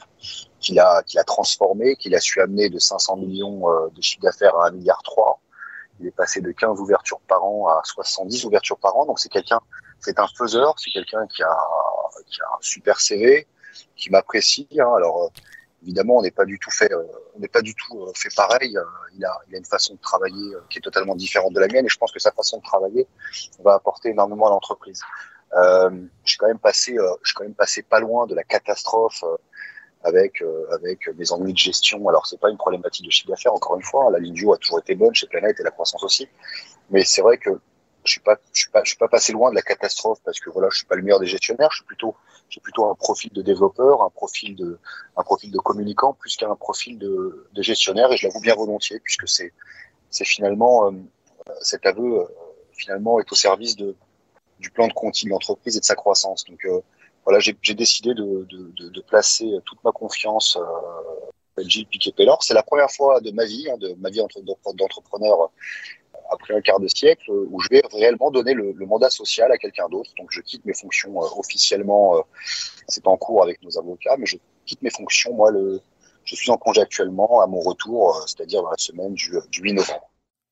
qu'il 0.62 0.78
a, 0.78 1.02
qu'il 1.02 1.18
a 1.18 1.24
transformé, 1.24 1.96
qu'il 1.96 2.14
a 2.14 2.20
su 2.20 2.40
amener 2.40 2.70
de 2.70 2.78
500 2.78 3.16
millions 3.16 3.68
euh, 3.68 3.88
de 3.90 4.00
chiffre 4.00 4.22
d'affaires 4.22 4.56
à 4.56 4.68
1 4.68 4.70
milliard 4.70 5.02
3. 5.02 5.40
Il 6.00 6.06
est 6.06 6.12
passé 6.12 6.40
de 6.40 6.50
15 6.52 6.80
ouvertures 6.80 7.20
par 7.28 7.44
an 7.44 7.68
à 7.68 7.82
70 7.84 8.44
ouvertures 8.44 8.78
par 8.78 8.96
an. 8.96 9.04
Donc 9.04 9.18
c'est 9.18 9.28
quelqu'un, 9.28 9.60
c'est 10.00 10.18
un 10.18 10.28
faiseur, 10.38 10.74
c'est 10.78 10.90
quelqu'un 10.90 11.26
qui 11.26 11.42
a, 11.42 11.56
qui 12.26 12.40
a 12.40 12.46
un 12.46 12.60
super 12.60 13.00
CV, 13.00 13.46
qui 13.96 14.10
m'apprécie. 14.10 14.68
Hein. 14.78 14.90
Alors 14.96 15.24
euh, 15.24 15.28
évidemment, 15.82 16.16
on 16.18 16.22
n'est 16.22 16.30
pas 16.30 16.44
du 16.44 16.58
tout 16.58 16.70
fait, 16.70 16.92
euh, 16.92 17.04
on 17.34 17.40
n'est 17.40 17.48
pas 17.48 17.62
du 17.62 17.74
tout 17.74 18.08
fait 18.14 18.34
pareil. 18.34 18.76
Il 19.14 19.24
a, 19.24 19.40
il 19.48 19.54
a 19.54 19.58
une 19.58 19.64
façon 19.64 19.94
de 19.94 20.00
travailler 20.00 20.52
qui 20.70 20.78
est 20.78 20.82
totalement 20.82 21.16
différente 21.16 21.52
de 21.52 21.60
la 21.60 21.66
mienne, 21.66 21.84
et 21.84 21.90
je 21.90 21.98
pense 21.98 22.12
que 22.12 22.20
sa 22.20 22.30
façon 22.32 22.58
de 22.58 22.62
travailler 22.62 23.06
va 23.64 23.74
apporter 23.74 24.10
énormément 24.10 24.46
à 24.46 24.50
l'entreprise. 24.50 25.02
Euh, 25.54 25.90
je 26.24 26.30
suis 26.30 26.38
quand 26.38 26.46
même 26.46 26.58
passé, 26.58 26.96
je 26.96 27.28
suis 27.28 27.34
quand 27.34 27.44
même 27.44 27.54
passé 27.54 27.82
pas 27.82 28.00
loin 28.00 28.26
de 28.26 28.34
la 28.34 28.44
catastrophe 28.44 29.22
avec 30.04 30.42
euh, 30.42 30.66
avec 30.72 31.08
mes 31.16 31.32
ennuis 31.32 31.52
de 31.52 31.58
gestion. 31.58 32.08
Alors 32.08 32.26
c'est 32.26 32.40
pas 32.40 32.50
une 32.50 32.56
problématique 32.56 33.06
de 33.06 33.10
chiffre 33.10 33.30
d'affaires 33.30 33.54
encore 33.54 33.76
une 33.76 33.82
fois. 33.82 34.10
La 34.10 34.18
ligne 34.18 34.36
a 34.52 34.56
toujours 34.56 34.78
été 34.80 34.94
bonne 34.94 35.14
chez 35.14 35.26
Planète 35.26 35.58
et 35.60 35.62
la 35.62 35.70
croissance 35.70 36.02
aussi. 36.02 36.28
Mais 36.90 37.04
c'est 37.04 37.22
vrai 37.22 37.38
que 37.38 37.50
je 38.04 38.12
suis 38.12 38.20
pas 38.20 38.36
je 38.52 38.60
suis 38.62 38.70
pas 38.70 38.82
je 38.84 38.90
suis 38.90 38.98
pas 38.98 39.08
passé 39.08 39.32
loin 39.32 39.50
de 39.50 39.54
la 39.54 39.62
catastrophe 39.62 40.18
parce 40.24 40.40
que 40.40 40.50
voilà 40.50 40.68
je 40.70 40.78
suis 40.78 40.86
pas 40.86 40.96
le 40.96 41.02
meilleur 41.02 41.20
des 41.20 41.26
gestionnaires. 41.26 41.68
Je 41.70 41.76
suis 41.76 41.86
plutôt 41.86 42.16
j'ai 42.48 42.60
plutôt 42.60 42.86
un 42.86 42.94
profil 42.94 43.32
de 43.32 43.42
développeur, 43.42 44.02
un 44.02 44.10
profil 44.10 44.56
de 44.56 44.78
un 45.16 45.22
profil 45.22 45.50
de 45.50 45.58
communicant 45.58 46.12
plus 46.14 46.36
qu'un 46.36 46.54
profil 46.56 46.98
de, 46.98 47.48
de 47.52 47.62
gestionnaire 47.62 48.10
et 48.12 48.16
je 48.16 48.26
l'avoue 48.26 48.40
bien 48.40 48.54
volontiers 48.54 49.00
puisque 49.00 49.28
c'est 49.28 49.52
c'est 50.10 50.24
finalement 50.24 50.86
euh, 50.86 50.92
cet 51.60 51.86
aveu 51.86 52.20
euh, 52.20 52.24
finalement 52.72 53.20
est 53.20 53.30
au 53.30 53.36
service 53.36 53.76
de 53.76 53.94
du 54.58 54.70
plan 54.70 54.86
de 54.86 54.92
continu 54.92 55.30
de 55.30 55.34
l'entreprise 55.34 55.76
et 55.76 55.80
de 55.80 55.84
sa 55.84 55.94
croissance. 55.94 56.44
Donc 56.44 56.64
euh, 56.64 56.80
voilà, 57.24 57.38
j'ai 57.40 57.74
décidé 57.74 58.14
de, 58.14 58.46
de, 58.50 58.88
de, 58.88 59.00
placer 59.00 59.48
toute 59.64 59.82
ma 59.84 59.92
confiance 59.92 60.56
euh, 60.56 61.62
Gilles 61.62 61.86
Piquet-Pellor. 61.86 62.42
C'est 62.42 62.54
la 62.54 62.62
première 62.62 62.90
fois 62.90 63.20
de 63.20 63.30
ma 63.30 63.44
vie, 63.44 63.68
hein, 63.70 63.76
de 63.78 63.94
ma 64.00 64.10
vie 64.10 64.20
d'entrepreneur 64.74 65.50
après 66.30 66.54
un 66.54 66.60
quart 66.60 66.80
de 66.80 66.88
siècle, 66.88 67.30
où 67.30 67.60
je 67.60 67.68
vais 67.70 67.82
réellement 67.92 68.30
donner 68.30 68.54
le, 68.54 68.72
le 68.72 68.86
mandat 68.86 69.10
social 69.10 69.52
à 69.52 69.58
quelqu'un 69.58 69.88
d'autre. 69.88 70.10
Donc 70.18 70.28
je 70.30 70.40
quitte 70.40 70.64
mes 70.64 70.74
fonctions 70.74 71.22
euh, 71.22 71.26
officiellement, 71.36 72.16
euh, 72.16 72.20
c'est 72.88 73.06
en 73.06 73.16
cours 73.16 73.42
avec 73.42 73.62
nos 73.62 73.78
avocats, 73.78 74.16
mais 74.18 74.26
je 74.26 74.36
quitte 74.66 74.82
mes 74.82 74.90
fonctions. 74.90 75.34
Moi, 75.34 75.50
le, 75.50 75.80
je 76.24 76.34
suis 76.34 76.50
en 76.50 76.56
congé 76.56 76.80
actuellement 76.80 77.40
à 77.40 77.46
mon 77.46 77.60
retour, 77.60 78.16
euh, 78.16 78.20
c'est-à-dire 78.26 78.62
dans 78.62 78.70
la 78.70 78.78
semaine 78.78 79.14
du, 79.14 79.32
du 79.50 79.60
8 79.60 79.74
novembre. 79.74 80.10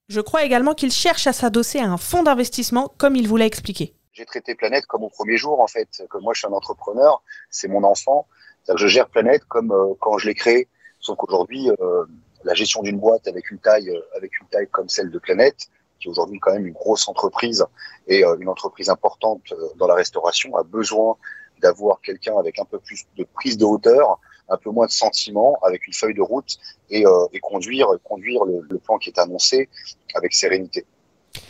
Je 0.09 0.21
crois 0.21 0.45
également 0.45 0.75
qu'il 0.75 0.91
cherche 0.91 1.27
à 1.27 1.33
s'adosser 1.33 1.79
à 1.79 1.87
un 1.87 1.97
fonds 1.97 2.25
d'investissement, 2.25 2.93
comme 2.99 3.17
il 3.17 3.29
vous 3.29 3.37
l'a 3.37 3.47
expliqué 3.47 3.95
j'ai 4.13 4.25
traité 4.25 4.55
Planète 4.55 4.87
comme 4.87 5.05
au 5.05 5.09
premier 5.09 5.37
jour 5.37 5.61
en 5.61 5.67
fait. 5.67 5.89
Que 6.11 6.19
moi 6.19 6.35
je 6.35 6.41
suis 6.41 6.49
un 6.49 6.53
entrepreneur, 6.53 7.23
c'est 7.51 7.69
mon 7.69 7.85
enfant. 7.85 8.27
Que 8.67 8.77
je 8.77 8.87
gère 8.87 9.09
Planète 9.09 9.45
comme 9.47 9.73
euh, 9.73 9.95
quand 10.01 10.19
je 10.19 10.29
l'ai 10.29 10.35
créé. 10.35 10.69
Sauf 10.99 11.17
qu'aujourd'hui, 11.17 11.71
euh, 11.71 12.05
la 12.45 12.55
gestion 12.55 12.83
d'une 12.83 12.99
boîte 12.99 13.27
avec 13.27 13.51
une 13.51 13.59
taille, 13.59 13.91
euh, 13.91 14.17
avec 14.17 14.39
une 14.41 14.47
taille 14.49 14.69
comme 14.69 14.89
celle 14.89 15.11
de 15.11 15.19
Planète, 15.19 15.69
qui 15.99 16.09
est 16.09 16.11
aujourd'hui 16.11 16.39
quand 16.41 16.53
même 16.53 16.67
une 16.67 16.75
grosse 16.75 17.09
entreprise 17.09 17.65
et 18.07 18.25
une 18.25 18.49
entreprise 18.49 18.89
importante 18.89 19.43
dans 19.77 19.87
la 19.87 19.95
restauration, 19.95 20.57
a 20.57 20.63
besoin 20.63 21.17
d'avoir 21.61 22.01
quelqu'un 22.01 22.39
avec 22.39 22.59
un 22.59 22.65
peu 22.65 22.79
plus 22.79 23.07
de 23.19 23.25
prise 23.25 23.59
de 23.59 23.67
hauteur, 23.67 24.19
un 24.49 24.57
peu 24.57 24.71
moins 24.71 24.87
de 24.87 24.93
sentiments, 24.93 25.59
avec 25.63 25.87
une 25.87 25.93
feuille 25.93 26.15
de 26.15 26.23
route 26.23 26.57
et, 26.89 27.05
et 27.33 27.41
conduire, 27.41 27.89
conduire 28.03 28.47
le, 28.47 28.67
le 28.71 28.79
plan 28.79 28.97
qui 28.97 29.11
est 29.11 29.19
annoncé 29.19 29.69
avec 30.15 30.33
sérénité. 30.33 30.87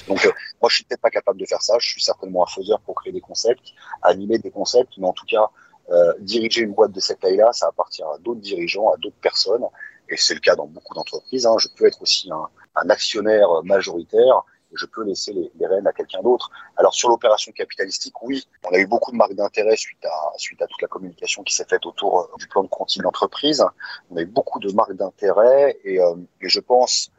Donc, 0.08 0.24
euh, 0.24 0.32
moi, 0.60 0.68
je 0.68 0.76
suis 0.76 0.84
peut-être 0.84 1.00
pas 1.00 1.10
capable 1.10 1.38
de 1.38 1.46
faire 1.46 1.62
ça. 1.62 1.76
Je 1.78 1.88
suis 1.88 2.02
certainement 2.02 2.42
un 2.42 2.46
faiseur 2.46 2.80
pour 2.80 2.94
créer 2.96 3.12
des 3.12 3.20
concepts, 3.20 3.72
animer 4.02 4.38
des 4.38 4.50
concepts, 4.50 4.92
mais 4.98 5.06
en 5.06 5.12
tout 5.12 5.26
cas, 5.26 5.48
euh, 5.90 6.12
diriger 6.20 6.62
une 6.62 6.72
boîte 6.72 6.92
de 6.92 7.00
cette 7.00 7.20
taille-là, 7.20 7.52
ça 7.52 7.68
appartient 7.68 8.02
à 8.02 8.18
d'autres 8.20 8.40
dirigeants, 8.40 8.90
à 8.90 8.96
d'autres 8.96 9.20
personnes, 9.20 9.64
et 10.08 10.16
c'est 10.16 10.34
le 10.34 10.40
cas 10.40 10.56
dans 10.56 10.66
beaucoup 10.66 10.94
d'entreprises. 10.94 11.46
Hein. 11.46 11.56
Je 11.58 11.68
peux 11.68 11.86
être 11.86 12.02
aussi 12.02 12.30
un, 12.30 12.48
un, 12.76 12.90
actionnaire 12.90 13.48
majoritaire 13.64 14.44
je 14.74 14.86
peux 14.86 15.04
laisser 15.04 15.32
les, 15.32 15.50
les 15.58 15.66
rênes 15.66 15.86
à 15.86 15.92
quelqu'un 15.92 16.22
d'autre. 16.22 16.50
Alors 16.76 16.94
sur 16.94 17.08
l'opération 17.08 17.52
capitalistique, 17.52 18.20
oui, 18.22 18.46
on 18.64 18.70
a 18.70 18.78
eu 18.78 18.86
beaucoup 18.86 19.10
de 19.12 19.16
marques 19.16 19.34
d'intérêt 19.34 19.76
suite 19.76 20.04
à, 20.04 20.32
suite 20.36 20.60
à 20.62 20.66
toute 20.66 20.80
la 20.82 20.88
communication 20.88 21.42
qui 21.42 21.54
s'est 21.54 21.64
faite 21.64 21.86
autour 21.86 22.20
euh, 22.20 22.36
du 22.38 22.46
plan 22.46 22.62
de 22.62 22.68
Conti 22.68 22.98
de 22.98 23.04
l'entreprise. 23.04 23.64
On 24.10 24.16
a 24.16 24.22
eu 24.22 24.26
beaucoup 24.26 24.60
de 24.60 24.72
marques 24.72 24.94
d'intérêt 24.94 25.78
et, 25.84 26.00
euh, 26.00 26.14
et, 26.40 26.48
je 26.48 26.60
pense, 26.60 27.10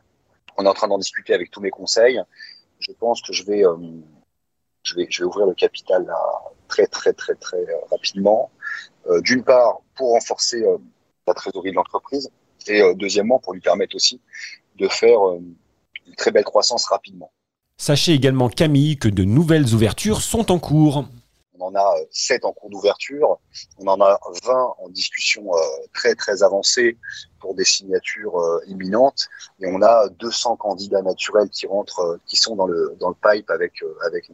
on 0.58 0.66
est 0.66 0.70
en 0.70 0.74
train 0.74 0.88
d'en 0.88 0.98
discuter 0.98 1.34
avec 1.34 1.52
tous 1.52 1.62
mes 1.62 1.72
conseils, 1.72 2.22
je 2.82 2.92
pense 2.92 3.22
que 3.22 3.34
je 3.34 3.44
vais, 3.44 3.66
euh, 3.66 3.78
je 4.84 4.96
vais, 4.96 5.08
je 5.10 5.24
vais 5.24 5.26
ouvrir 5.26 5.46
le 5.46 5.54
capital 5.54 6.06
là, 6.06 6.20
très 6.68 6.88
très 6.88 7.14
très 7.14 7.36
très 7.36 7.66
rapidement. 7.90 8.52
D'une 9.24 9.44
part, 9.44 9.80
pour 9.96 10.12
renforcer 10.12 10.64
la 11.26 11.34
trésorerie 11.34 11.72
de 11.72 11.76
l'entreprise 11.76 12.30
et 12.68 12.82
deuxièmement, 12.96 13.40
pour 13.40 13.54
lui 13.54 13.60
permettre 13.60 13.96
aussi 13.96 14.22
de 14.78 14.88
faire 14.88 15.20
une 16.08 16.16
très 16.16 16.32
belle 16.32 16.44
croissance 16.44 16.86
rapidement. 16.86 17.32
Sachez 17.78 18.14
également, 18.14 18.48
Camille, 18.48 18.98
que 18.98 19.08
de 19.08 19.24
nouvelles 19.24 19.74
ouvertures 19.74 20.22
sont 20.22 20.52
en 20.52 20.60
cours. 20.60 21.06
On 21.62 21.68
en 21.68 21.76
a 21.76 21.96
7 22.12 22.44
en 22.46 22.54
cours 22.54 22.70
d'ouverture, 22.70 23.40
on 23.78 23.88
en 23.88 24.02
a 24.02 24.20
20 24.44 24.76
en 24.80 24.90
discussion 24.90 25.54
euh, 25.54 25.60
très 25.94 26.16
très 26.16 26.44
avancée 26.44 26.98
pour 27.40 27.54
des 27.54 27.66
signatures 27.66 28.40
euh, 28.40 28.60
imminentes, 28.68 29.28
et 29.60 29.68
on 29.68 29.82
a 29.82 30.10
200 30.10 30.58
candidats 30.58 31.02
naturels 31.02 31.50
qui 31.50 31.68
rentrent, 31.68 32.00
euh, 32.00 32.18
qui 32.26 32.36
sont 32.36 32.56
dans 32.56 32.68
le 32.68 32.96
dans 33.00 33.10
le 33.10 33.16
pipe 33.16 33.50
avec 33.50 33.74
avec 34.06 34.32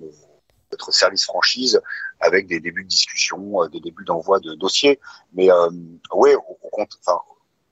notre 0.71 0.91
service 0.91 1.25
franchise, 1.25 1.81
avec 2.19 2.47
des 2.47 2.59
débuts 2.59 2.83
de 2.83 2.89
discussion, 2.89 3.67
des 3.67 3.79
débuts 3.79 4.05
d'envoi 4.05 4.39
de 4.39 4.53
dossiers. 4.55 4.99
Mais 5.33 5.51
euh, 5.51 5.69
oui, 6.13 6.31
enfin, 6.71 7.19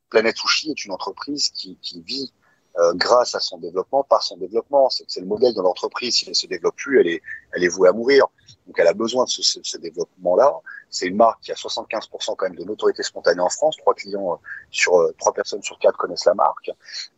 Planète 0.10 0.38
Sushi 0.38 0.72
est 0.72 0.86
une 0.86 0.92
entreprise 0.92 1.50
qui, 1.50 1.78
vit 2.06 2.32
euh, 2.78 2.94
grâce 2.96 3.36
à 3.36 3.40
son 3.40 3.58
développement, 3.58 4.04
par 4.04 4.24
son 4.24 4.38
développement. 4.38 4.90
C'est 4.90 5.20
le 5.20 5.26
modèle 5.26 5.54
de 5.54 5.62
l'entreprise. 5.62 6.16
Si 6.16 6.26
elle 6.28 6.36
se 6.36 6.48
développe 6.48 6.76
plus, 6.76 7.00
elle 7.00 7.08
est, 7.08 7.22
elle 7.54 7.64
est 7.64 7.70
vouée 7.70 7.90
à 7.90 7.94
mourir. 7.94 8.28
Donc 8.68 8.80
elle 8.80 8.88
a 8.88 8.94
besoin 8.94 9.26
de 9.26 9.30
ce, 9.30 9.42
ce, 9.42 9.60
ce 9.64 9.78
développement-là. 9.78 10.52
C'est 10.90 11.08
une 11.08 11.16
marque 11.16 11.42
qui 11.42 11.52
a 11.52 11.56
75% 11.56 12.36
quand 12.36 12.46
même 12.46 12.56
de 12.56 12.64
notoriété 12.64 13.04
spontanée 13.04 13.42
en 13.42 13.50
France. 13.50 13.78
Trois 13.78 13.94
clients 13.94 14.34
euh, 14.34 14.36
sur 14.72 14.98
euh, 14.98 15.14
trois 15.20 15.34
personnes 15.34 15.62
sur 15.62 15.78
quatre 15.80 15.98
connaissent 15.98 16.26
la 16.26 16.34
marque. 16.34 16.72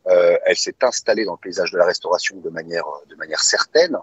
Euh, 0.08 0.38
elle 0.46 0.58
s'est 0.58 0.76
installée 0.82 1.26
dans 1.26 1.34
le 1.34 1.40
paysage 1.40 1.72
de 1.72 1.78
la 1.78 1.86
restauration 1.86 2.38
de 2.38 2.50
manière 2.50 2.86
de 3.10 3.16
manière 3.16 3.42
certaine. 3.42 3.98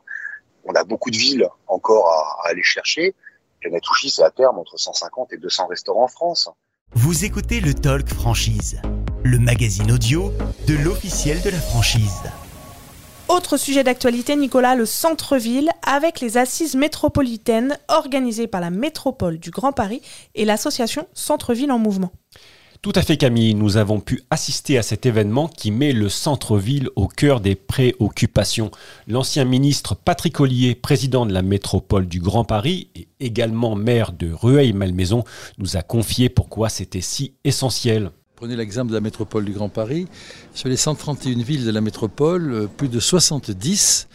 On 0.64 0.74
a 0.74 0.84
beaucoup 0.84 1.10
de 1.10 1.16
villes 1.16 1.48
encore 1.66 2.08
à, 2.08 2.46
à 2.46 2.50
aller 2.50 2.62
chercher. 2.62 3.14
Canatouchi, 3.60 4.10
c'est 4.10 4.22
à 4.22 4.30
terme 4.30 4.58
entre 4.58 4.78
150 4.78 5.32
et 5.32 5.38
200 5.38 5.66
restaurants 5.66 6.04
en 6.04 6.08
France. 6.08 6.48
Vous 6.92 7.24
écoutez 7.24 7.60
le 7.60 7.74
Talk 7.74 8.08
Franchise 8.08 8.80
le 9.24 9.38
magazine 9.38 9.90
audio 9.90 10.34
de 10.68 10.74
l'officiel 10.74 11.40
de 11.40 11.48
la 11.48 11.58
franchise. 11.58 12.30
Autre 13.28 13.56
sujet 13.56 13.84
d'actualité, 13.84 14.36
Nicolas, 14.36 14.74
le 14.74 14.84
centre-ville 14.84 15.70
avec 15.82 16.20
les 16.20 16.36
assises 16.36 16.76
métropolitaines 16.76 17.78
organisées 17.88 18.46
par 18.46 18.60
la 18.60 18.68
métropole 18.68 19.38
du 19.38 19.50
Grand 19.50 19.72
Paris 19.72 20.02
et 20.34 20.44
l'association 20.44 21.06
Centre-ville 21.14 21.72
en 21.72 21.78
mouvement. 21.78 22.12
Tout 22.82 22.92
à 22.94 23.00
fait 23.00 23.16
Camille, 23.16 23.54
nous 23.54 23.78
avons 23.78 24.00
pu 24.00 24.20
assister 24.28 24.76
à 24.76 24.82
cet 24.82 25.06
événement 25.06 25.48
qui 25.48 25.70
met 25.70 25.92
le 25.92 26.10
centre-ville 26.10 26.90
au 26.96 27.08
cœur 27.08 27.40
des 27.40 27.54
préoccupations. 27.54 28.70
L'ancien 29.08 29.46
ministre 29.46 29.94
Patrick 29.94 30.38
Ollier, 30.38 30.74
président 30.74 31.24
de 31.24 31.32
la 31.32 31.40
métropole 31.40 32.06
du 32.06 32.20
Grand 32.20 32.44
Paris 32.44 32.90
et 32.94 33.08
également 33.20 33.74
maire 33.74 34.12
de 34.12 34.30
Rueil-Malmaison, 34.30 35.24
nous 35.56 35.78
a 35.78 35.82
confié 35.82 36.28
pourquoi 36.28 36.68
c'était 36.68 37.00
si 37.00 37.32
essentiel. 37.42 38.10
Prenez 38.36 38.56
l'exemple 38.56 38.88
de 38.88 38.94
la 38.94 39.00
métropole 39.00 39.44
du 39.44 39.52
Grand 39.52 39.68
Paris. 39.68 40.08
Sur 40.54 40.68
les 40.68 40.76
131 40.76 41.40
villes 41.42 41.64
de 41.64 41.70
la 41.70 41.80
métropole, 41.80 42.52
euh, 42.52 42.66
plus 42.66 42.88
de 42.88 42.98
70 42.98 44.08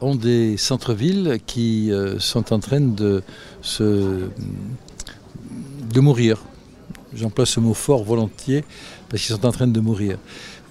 ont 0.00 0.14
des 0.14 0.56
centres-villes 0.56 1.40
qui 1.46 1.90
euh, 1.90 2.20
sont 2.20 2.52
en 2.52 2.60
train 2.60 2.80
de, 2.80 3.24
se, 3.62 4.28
de 5.92 6.00
mourir. 6.00 6.44
J'emploie 7.12 7.44
ce 7.44 7.58
mot 7.58 7.74
fort 7.74 8.04
volontiers 8.04 8.62
parce 9.08 9.24
qu'ils 9.24 9.34
sont 9.34 9.44
en 9.44 9.52
train 9.52 9.66
de 9.66 9.80
mourir. 9.80 10.18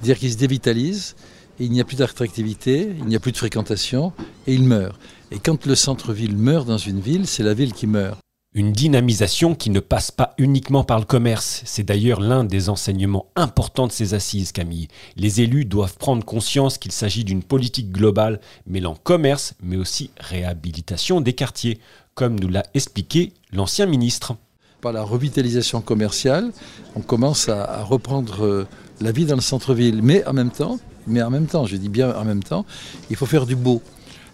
Dire 0.02 0.18
qu'ils 0.18 0.32
se 0.32 0.38
dévitalisent, 0.38 1.18
il 1.60 1.72
n'y 1.72 1.82
a 1.82 1.84
plus 1.84 1.98
d'attractivité, 1.98 2.96
il 2.98 3.08
n'y 3.08 3.18
a 3.18 3.20
plus 3.20 3.34
de 3.34 3.38
fréquentation 3.38 4.14
et 4.48 4.54
ils 4.54 4.64
meurent. 4.64 4.98
Et 5.32 5.40
quand 5.40 5.66
le 5.66 5.76
centre-ville 5.76 6.38
meurt 6.38 6.66
dans 6.66 6.78
une 6.78 7.02
ville, 7.02 7.28
c'est 7.28 7.44
la 7.44 7.54
ville 7.54 7.74
qui 7.74 7.88
meurt. 7.88 8.25
Une 8.58 8.72
dynamisation 8.72 9.54
qui 9.54 9.70
ne 9.70 9.82
passe 9.82 10.12
pas 10.12 10.34
uniquement 10.38 10.86
par 10.86 10.98
le 10.98 11.04
commerce. 11.04 11.62
C'est 11.66 11.84
d'ailleurs 11.84 12.22
l'un 12.22 12.46
des 12.46 12.70
enseignements 12.70 13.26
importants 13.36 13.86
de 13.86 13.92
ces 13.92 14.14
assises, 14.14 14.54
Camille. 14.54 14.88
Les 15.18 15.42
élus 15.42 15.66
doivent 15.66 15.98
prendre 15.98 16.24
conscience 16.24 16.78
qu'il 16.78 16.94
s'agit 16.94 17.26
d'une 17.26 17.44
politique 17.44 17.92
globale 17.92 18.40
mêlant 18.66 18.96
commerce, 18.96 19.56
mais 19.62 19.76
aussi 19.76 20.10
réhabilitation 20.18 21.20
des 21.20 21.34
quartiers, 21.34 21.80
comme 22.14 22.40
nous 22.40 22.48
l'a 22.48 22.64
expliqué 22.74 23.34
l'ancien 23.52 23.88
ministre. 23.88 24.38
Par 24.80 24.94
la 24.94 25.04
revitalisation 25.04 25.82
commerciale, 25.82 26.54
on 26.96 27.02
commence 27.02 27.50
à, 27.50 27.84
reprendre 27.84 28.46
euh, 28.46 28.68
la 29.02 29.12
vie 29.12 29.26
dans 29.26 29.36
le 29.36 29.42
centre-ville. 29.42 30.00
Mais 30.02 30.26
en 30.28 30.32
même 30.32 30.52
temps, 30.52 30.80
mais 31.08 31.22
en 31.22 31.30
même 31.30 31.48
temps, 31.48 31.66
je 31.66 31.76
dis 31.76 31.90
bien 31.90 32.16
en 32.16 32.24
même 32.24 32.42
temps, 32.42 32.66
il 33.10 33.18
faut 33.18 33.26
faire 33.26 33.48
du 33.48 33.58
beau. 33.58 33.82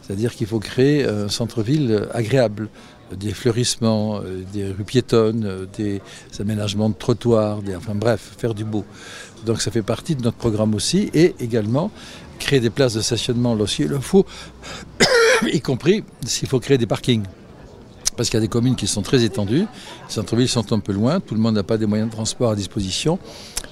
C'est-à-dire 0.04 0.36
qu'il 0.36 0.46
faut 0.46 0.60
créer 0.60 1.06
un 1.06 1.30
centre-ville 1.30 2.08
agréable, 2.14 2.70
des 3.16 3.34
fleurissements, 3.34 4.20
euh, 4.20 4.44
des 4.54 4.72
rues 4.72 4.84
piétonnes, 4.84 5.46
euh, 5.46 5.66
des 5.78 6.02
aménagements 6.40 6.90
de 6.90 6.96
trottoirs, 6.96 7.60
enfin 7.78 7.96
bref, 7.96 8.34
faire 8.38 8.54
du 8.54 8.64
beau. 8.64 8.86
Donc 9.46 9.62
ça 9.62 9.72
fait 9.72 9.82
partie 9.82 10.16
de 10.16 10.24
notre 10.24 10.38
programme 10.38 10.76
aussi, 10.76 11.10
et 11.14 11.36
également 11.40 11.92
créer 12.40 12.60
des 12.60 12.70
places 12.70 12.94
de 12.94 13.02
stationnement 13.02 13.54
lorsqu'il 13.54 13.88
le 13.88 14.00
faut, 14.00 14.26
y 15.54 15.62
compris 15.62 16.04
s'il 16.26 16.48
faut 16.48 16.60
créer 16.60 16.78
des 16.78 16.88
parkings. 16.88 17.24
Parce 18.18 18.30
qu'il 18.30 18.38
y 18.38 18.42
a 18.42 18.46
des 18.46 18.50
communes 18.50 18.76
qui 18.76 18.88
sont 18.88 19.02
très 19.02 19.24
étendues, 19.24 19.62
les 19.62 20.14
centres-villes 20.14 20.50
sont 20.50 20.74
un 20.74 20.80
peu 20.80 20.92
loin, 20.92 21.20
tout 21.20 21.34
le 21.34 21.42
monde 21.42 21.56
n'a 21.56 21.64
pas 21.64 21.78
des 21.78 21.86
moyens 21.86 22.10
de 22.10 22.16
transport 22.16 22.52
à 22.52 22.56
disposition, 22.56 23.20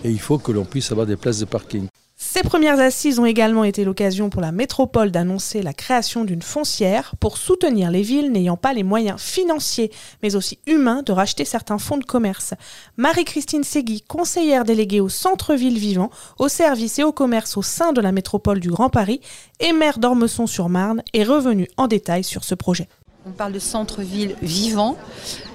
et 0.03 0.09
il 0.09 0.19
faut 0.19 0.37
que 0.37 0.51
l'on 0.51 0.65
puisse 0.65 0.91
avoir 0.91 1.05
des 1.05 1.17
places 1.17 1.39
de 1.39 1.45
parking. 1.45 1.87
Ces 2.31 2.43
premières 2.43 2.79
assises 2.79 3.17
ont 3.17 3.25
également 3.25 3.63
été 3.63 3.83
l'occasion 3.83 4.29
pour 4.29 4.39
la 4.39 4.51
métropole 4.51 5.09
d'annoncer 5.09 5.63
la 5.63 5.73
création 5.73 6.25
d'une 6.25 6.43
foncière 6.43 7.15
pour 7.19 7.37
soutenir 7.37 7.89
les 7.89 8.03
villes 8.03 8.31
n'ayant 8.31 8.55
pas 8.55 8.71
les 8.71 8.83
moyens 8.83 9.19
financiers 9.19 9.91
mais 10.21 10.35
aussi 10.35 10.59
humains 10.67 11.01
de 11.01 11.11
racheter 11.11 11.43
certains 11.43 11.79
fonds 11.79 11.97
de 11.97 12.05
commerce. 12.05 12.53
Marie-Christine 12.97 13.63
Segui, 13.63 14.03
conseillère 14.03 14.63
déléguée 14.63 14.99
au 14.99 15.09
centre-ville 15.09 15.79
vivant, 15.79 16.11
au 16.37 16.49
service 16.49 16.99
et 16.99 17.03
au 17.03 17.11
commerce 17.11 17.57
au 17.57 17.63
sein 17.63 17.93
de 17.93 18.01
la 18.01 18.11
métropole 18.11 18.59
du 18.59 18.69
Grand 18.69 18.91
Paris 18.91 19.21
et 19.59 19.73
maire 19.73 19.97
d'Ormesson-sur-Marne, 19.97 21.01
est 21.13 21.23
revenue 21.23 21.67
en 21.77 21.87
détail 21.87 22.23
sur 22.23 22.43
ce 22.43 22.53
projet. 22.53 22.87
On 23.25 23.31
parle 23.31 23.51
de 23.51 23.59
centre-ville 23.59 24.35
vivant. 24.41 24.95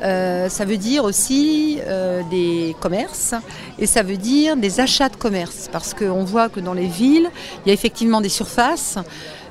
Euh, 0.02 0.50
ça 0.50 0.66
veut 0.66 0.76
dire 0.76 1.02
aussi 1.04 1.78
euh, 1.86 2.20
des 2.30 2.76
commerces 2.78 3.34
et 3.78 3.86
ça 3.86 4.02
veut 4.02 4.18
dire 4.18 4.58
des 4.58 4.80
achats 4.80 5.08
de 5.08 5.16
commerce. 5.16 5.70
Parce 5.72 5.94
qu'on 5.94 6.24
voit 6.24 6.50
que 6.50 6.60
dans 6.60 6.74
les 6.74 6.86
villes, 6.86 7.30
il 7.64 7.68
y 7.68 7.70
a 7.70 7.72
effectivement 7.72 8.20
des 8.20 8.28
surfaces 8.28 8.98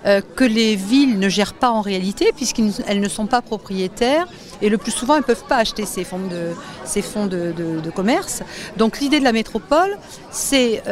euh, 0.05 0.21
que 0.35 0.43
les 0.43 0.75
villes 0.75 1.17
ne 1.17 1.27
gèrent 1.27 1.55
pas 1.55 1.71
en 1.71 1.81
réalité 1.81 2.31
puisqu'elles 2.35 2.99
ne 2.99 3.09
sont 3.09 3.25
pas 3.25 3.41
propriétaires 3.41 4.27
et 4.61 4.69
le 4.69 4.77
plus 4.77 4.91
souvent 4.91 5.15
elles 5.15 5.21
ne 5.21 5.25
peuvent 5.25 5.47
pas 5.47 5.57
acheter 5.57 5.87
ces 5.87 6.03
fonds 6.03 6.27
de, 6.27 7.89
commerce. 7.95 8.43
Donc 8.77 8.99
l'idée 8.99 9.17
de 9.17 9.23
la 9.23 9.33
métropole, 9.33 9.97
c'est 10.29 10.83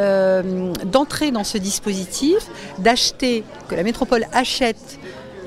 d'entrer 0.86 1.30
dans 1.30 1.44
ce 1.44 1.60
dispositif, 1.60 2.40
d'acheter, 2.80 3.44
que 3.70 3.76
la 3.76 3.84
métropole 3.84 4.26
achète 4.34 5.00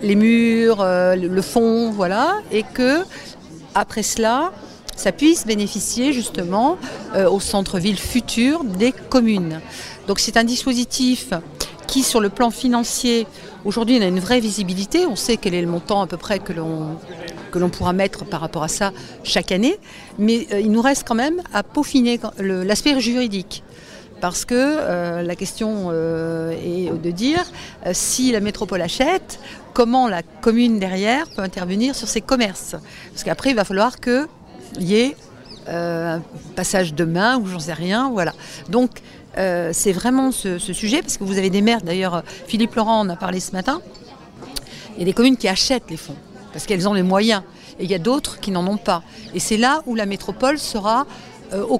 les 0.05 0.17
murs, 0.17 0.81
euh, 0.81 1.17
le 1.17 1.43
fond, 1.43 1.91
voilà, 1.91 2.37
et 2.53 2.63
que 2.63 3.05
après 3.75 4.03
cela, 4.03 4.53
ça 4.97 5.11
puisse 5.11 5.47
bénéficier 5.47 6.13
justement 6.13 6.77
euh, 7.17 7.29
au 7.29 7.41
centre-ville 7.41 7.99
futur 7.99 8.63
des 8.65 8.93
communes. 8.93 9.61
Donc 10.07 10.21
c'est 10.21 10.37
un 10.37 10.45
dispositif 10.45 11.33
qui, 11.87 12.03
sur 12.03 12.21
le 12.21 12.29
plan 12.29 12.51
financier, 12.51 13.27
aujourd'hui, 13.65 13.97
on 13.99 14.03
a 14.03 14.07
une 14.07 14.21
vraie 14.21 14.41
visibilité. 14.41 15.07
On 15.07 15.17
sait 15.17 15.37
quel 15.39 15.55
est 15.55 15.63
le 15.63 15.69
montant 15.69 16.03
à 16.03 16.07
peu 16.07 16.19
près 16.19 16.39
que 16.39 16.53
l'on 16.53 17.69
pourra 17.71 17.93
mettre 17.93 18.25
par 18.25 18.41
rapport 18.43 18.63
à 18.63 18.69
ça 18.69 18.93
chaque 19.23 19.53
année, 19.53 19.79
mais 20.19 20.47
euh, 20.53 20.61
il 20.61 20.71
nous 20.71 20.83
reste 20.83 21.05
quand 21.09 21.15
même 21.15 21.43
à 21.53 21.63
peaufiner 21.63 22.21
l'aspect 22.39 23.01
juridique 23.01 23.65
parce 24.25 24.47
que 24.47 24.55
euh, 24.55 25.21
la 25.21 25.37
question 25.37 25.89
euh, 25.91 26.53
est 26.53 26.91
de 26.91 27.11
dire 27.11 27.45
euh, 27.85 27.91
si 27.93 28.33
la 28.33 28.41
métropole 28.41 28.81
achète, 28.81 29.39
comment 29.75 30.09
la 30.09 30.23
commune 30.23 30.79
derrière 30.79 31.27
peut 31.37 31.43
intervenir 31.43 31.95
sur 31.95 32.09
ses 32.09 32.23
commerces. 32.23 32.75
Parce 33.11 33.23
qu'après, 33.23 33.51
il 33.51 33.57
va 33.57 33.65
falloir 33.65 34.01
qu'il 34.01 34.27
y 34.79 34.95
ait 34.95 35.15
un 35.69 36.23
passage 36.57 36.95
de 36.95 37.05
main 37.05 37.37
ou 37.37 37.47
j'en 37.49 37.59
sais 37.59 37.75
rien. 37.75 38.09
Voilà. 38.11 38.33
Donc, 38.71 38.93
c'est 39.37 39.93
vraiment 39.93 40.33
ce, 40.33 40.59
ce, 40.59 40.73
sujet, 40.73 41.03
parce 41.03 41.19
que 41.19 41.25
vous 41.25 41.37
avez 41.37 41.51
des 41.51 41.61
maires, 41.61 41.83
d'ailleurs, 41.83 42.23
Philippe 42.47 42.77
Laurent 42.77 43.01
en 43.01 43.11
a 43.11 43.17
parlé 43.17 43.41
ce 43.41 43.53
matin, 43.53 43.83
il 44.95 45.01
y 45.01 45.03
a 45.03 45.05
des 45.05 45.13
communes 45.13 45.37
qui 45.37 45.49
achètent 45.49 45.91
les 45.91 45.99
fonds, 45.99 46.17
parce 46.55 46.65
qu'elles 46.65 46.89
ont 46.89 46.95
les 46.95 47.03
moyens. 47.03 47.43
Et 47.79 47.85
il 47.85 47.91
y 47.91 47.95
a 47.95 47.99
d'autres 47.99 48.41
qui 48.41 48.53
n'en 48.53 48.67
ont 48.67 48.77
pas. 48.79 49.03
Et 49.35 49.41
c'est 49.41 49.57
là 49.57 49.83
où 49.87 49.95
la 49.95 50.07
métropole 50.07 50.59
sera 50.59 51.07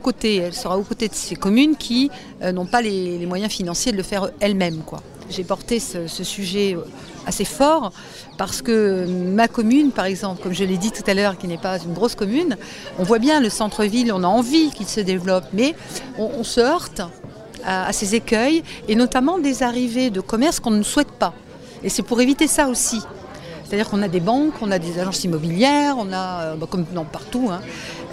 côtés, 0.05 0.37
elle 0.37 0.55
sera 0.55 0.79
aux 0.79 0.83
côtés 0.83 1.09
de 1.09 1.15
ces 1.15 1.35
communes 1.37 1.77
qui 1.77 2.11
euh, 2.43 2.53
n'ont 2.53 2.67
pas 2.67 2.83
les, 2.83 3.25
moyens 3.27 3.51
financiers 3.51 3.93
de 3.93 3.97
le 3.97 4.03
faire 4.03 4.31
elles-mêmes. 4.41 4.83
J'ai 5.31 5.45
porté 5.45 5.81
ce, 5.81 6.07
sujet 6.07 6.77
assez 7.27 7.47
fort 7.47 7.93
parce 8.37 8.61
que 8.61 9.07
ma 9.07 9.49
commune, 9.49 9.91
par 9.91 10.05
exemple, 10.05 10.43
comme 10.43 10.53
je 10.53 10.65
l'ai 10.65 10.77
dit 10.77 10.93
tout 10.93 11.03
à 11.07 11.15
l'heure, 11.15 11.39
qui 11.39 11.49
n'est 11.49 11.59
pas 11.59 11.79
une 11.79 11.95
grosse 11.95 12.15
commune, 12.15 12.57
on 12.99 13.05
voit 13.05 13.19
bien 13.19 13.41
le 13.41 13.49
centre-ville, 13.49 14.13
on 14.13 14.23
a 14.23 14.27
envie 14.27 14.71
qu'il 14.71 14.87
se 14.87 15.01
développe, 15.01 15.45
mais 15.55 15.75
on, 16.19 16.45
se 16.45 16.61
heurte 16.61 17.01
à, 17.65 17.93
ces 17.93 18.15
écueils 18.15 18.63
et 18.89 18.95
notamment 18.95 19.39
des 19.39 19.63
arrivées 19.63 20.11
de 20.11 20.21
commerce 20.21 20.61
qu'on 20.61 20.71
ne 20.71 20.83
souhaite 20.83 21.13
pas. 21.13 21.33
Et 21.83 21.89
c'est 21.89 22.03
pour 22.03 22.21
éviter 22.21 22.47
ça 22.47 22.69
aussi. 22.69 23.01
C'est-à-dire 23.75 23.91
qu'on 23.91 24.03
a 24.03 24.09
des 24.09 24.21
banques, 24.21 24.55
on 24.63 24.71
a 24.71 24.79
des 24.79 25.01
agences 25.01 25.25
immobilières, 25.25 25.97
on 25.99 26.13
a, 26.13 26.43
euh, 26.43 26.55
bah, 26.55 26.69
comme 26.71 26.87
non, 26.95 27.05
partout, 27.05 27.49
hein, 27.51 27.61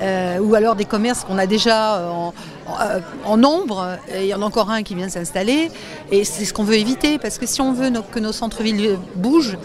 euh, 0.02 0.40
ou 0.40 0.56
alors 0.56 0.76
des 0.76 0.86
commerces 0.86 1.24
qu'on 1.24 1.38
a 1.38 1.46
déjà 1.46 2.10
en, 2.10 2.34
en, 3.26 3.38
nombre, 3.38 4.00
et 4.12 4.24
il 4.24 4.28
y 4.28 4.34
en 4.34 4.42
a 4.42 4.46
encore 4.46 4.72
un 4.72 4.82
qui 4.82 4.96
vient 4.96 5.06
de 5.06 5.12
s'installer, 5.12 5.70
et 6.12 6.24
c'est 6.24 6.46
ce 6.46 6.54
qu'on 6.54 6.64
veut 6.64 6.78
éviter, 6.78 7.20
parce 7.20 7.38
que 7.38 7.46
si 7.46 7.62
on 7.62 7.74
veut 7.74 7.92
que 8.12 8.18
nos 8.18 8.32
centres-villes 8.32 8.98
bougent 9.14 9.60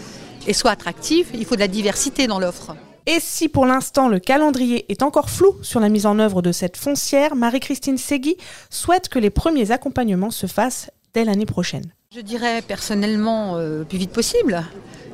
et 0.45 0.53
soient 0.53 0.69
attractifs, 0.69 1.29
il 1.33 1.45
faut 1.45 1.55
de 1.55 1.61
la 1.61 1.67
diversité 1.67 2.27
dans 2.27 2.37
l'offre. 2.37 2.75
Et 3.07 3.17
si 3.19 3.49
pour 3.49 3.65
l'instant 3.65 4.07
le 4.07 4.19
calendrier 4.19 4.85
est 4.91 5.01
encore 5.01 5.31
flou 5.31 5.55
sur 5.63 5.79
la 5.79 5.89
mise 5.89 6.05
en 6.05 6.19
œuvre 6.19 6.43
de 6.43 6.51
cette 6.51 6.77
foncière, 6.77 7.35
Marie-Christine 7.35 7.97
Segui 7.97 8.37
souhaite 8.69 9.09
que 9.09 9.17
les 9.17 9.31
premiers 9.31 9.71
accompagnements 9.71 10.29
se 10.29 10.45
fassent 10.45 10.91
dès 11.15 11.25
l'année 11.25 11.47
prochaine. 11.47 11.91
Je 12.15 12.21
dirais 12.21 12.61
personnellement 12.61 13.57
euh, 13.57 13.79
le 13.79 13.85
plus 13.85 13.97
vite 13.97 14.11
possible 14.11 14.63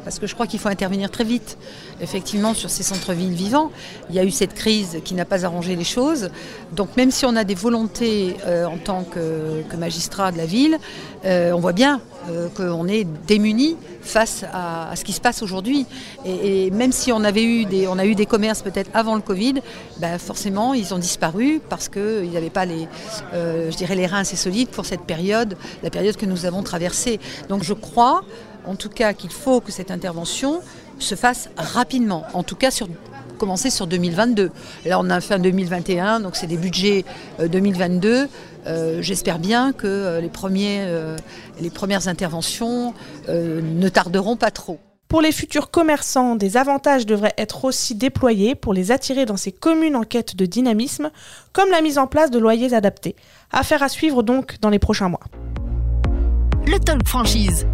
parce 0.04 0.20
que 0.20 0.28
je 0.28 0.34
crois 0.34 0.48
qu'il 0.48 0.60
faut 0.60 0.70
intervenir 0.70 1.10
très 1.12 1.24
vite. 1.24 1.58
Effectivement, 2.02 2.54
sur 2.54 2.70
ces 2.70 2.84
centres-villes 2.84 3.34
vivants, 3.34 3.72
il 4.10 4.16
y 4.16 4.20
a 4.20 4.24
eu 4.24 4.32
cette 4.32 4.54
crise 4.54 5.00
qui 5.04 5.14
n'a 5.14 5.26
pas 5.26 5.46
arrangé 5.46 5.76
les 5.76 5.84
choses. 5.84 6.30
Donc 6.72 6.96
même 6.98 7.12
si 7.12 7.26
on 7.26 7.36
a 7.36 7.44
des 7.44 7.56
volontés 7.56 8.36
euh, 8.46 8.66
en 8.66 8.78
tant 8.78 9.04
que, 9.04 9.64
magistrat 9.78 10.32
de 10.32 10.38
la 10.38 10.46
ville, 10.46 10.78
euh, 11.26 11.52
on 11.52 11.60
voit 11.60 11.74
bien 11.74 12.02
euh, 12.30 12.48
qu'on 12.50 12.88
est 12.88 13.06
démunis 13.28 13.76
face 14.02 14.46
à, 14.54 14.96
ce 14.96 15.04
qui 15.04 15.14
se 15.14 15.22
passe 15.22 15.42
aujourd'hui. 15.42 15.86
Et, 16.26 16.72
même 16.72 16.92
si 16.92 17.12
on 17.12 17.24
avait 17.24 17.44
eu 17.44 17.66
des, 17.66 17.88
on 17.88 17.98
a 17.98 18.06
eu 18.06 18.16
des 18.16 18.26
commerces 18.26 18.62
peut-être 18.62 18.90
avant 18.94 19.16
le 19.16 19.22
Covid, 19.22 19.56
ben 19.98 20.18
forcément 20.18 20.74
ils 20.74 20.94
ont 20.94 21.00
disparu 21.00 21.62
parce 21.70 21.90
qu'ils 21.90 22.32
n'avaient 22.32 22.50
pas 22.50 22.66
les, 22.66 22.88
je 23.34 23.76
dirais 23.76 23.96
les 23.96 24.06
reins 24.06 24.20
assez 24.20 24.36
solides 24.36 24.70
pour 24.70 24.86
cette 24.86 25.02
période, 25.02 25.56
la 25.84 25.90
période 25.90 26.16
que 26.16 26.26
nous 26.26 26.46
avons 26.46 26.64
traversée. 26.64 27.20
Donc 27.50 27.64
je 27.64 27.74
crois 27.74 28.24
en 28.66 28.76
tout 28.76 28.90
cas 28.90 29.14
qu'il 29.14 29.32
faut 29.32 29.62
que 29.62 29.72
cette 29.72 29.92
intervention 29.92 30.62
se 31.00 31.16
fasse 31.16 31.50
rapidement, 31.58 32.26
en 32.34 32.44
tout 32.44 32.56
cas 32.56 32.72
sur 32.72 32.88
commencer 33.44 33.70
sur 33.70 33.88
2022. 33.88 34.52
Là, 34.86 35.00
on 35.00 35.10
a 35.10 35.20
fin 35.20 35.38
2021, 35.38 36.22
donc 36.22 36.36
c'est 36.36 36.48
des 36.48 36.56
budgets 36.56 37.04
2022. 37.40 38.10
Euh, 38.10 38.28
euh, 38.66 39.02
j'espère 39.02 39.40
bien 39.40 39.74
que 39.74 39.86
euh, 39.88 40.22
les, 40.22 40.30
premiers, 40.30 40.88
les 41.60 41.70
premières 41.70 42.08
interventions 42.08 42.94
ne 43.28 43.90
tarderont 43.90 44.38
pas 44.38 44.52
trop. 44.52 44.80
Pour 45.10 45.22
les 45.22 45.34
futurs 45.34 45.70
commerçants, 45.70 46.36
des 46.36 46.58
avantages 46.58 47.06
devraient 47.06 47.34
être 47.38 47.66
aussi 47.66 47.94
déployés 47.94 48.56
pour 48.56 48.74
les 48.74 48.92
attirer 48.92 49.26
dans 49.26 49.38
ces 49.38 49.52
communes 49.52 49.96
en 49.96 50.04
quête 50.04 50.36
de 50.36 50.46
dynamisme, 50.46 51.12
comme 51.52 51.70
la 51.70 51.82
mise 51.82 51.98
en 51.98 52.08
place 52.08 52.32
de 52.32 52.40
loyers 52.40 52.74
adaptés. 52.74 53.16
Affaire 53.52 53.84
à 53.84 53.90
suivre 53.90 54.24
donc 54.24 54.60
dans 54.62 54.70
les 54.70 54.80
prochains 54.80 55.10
mois. 55.10 55.26
Le 56.66 56.80
Talk 56.80 57.06
Franchise. 57.08 57.68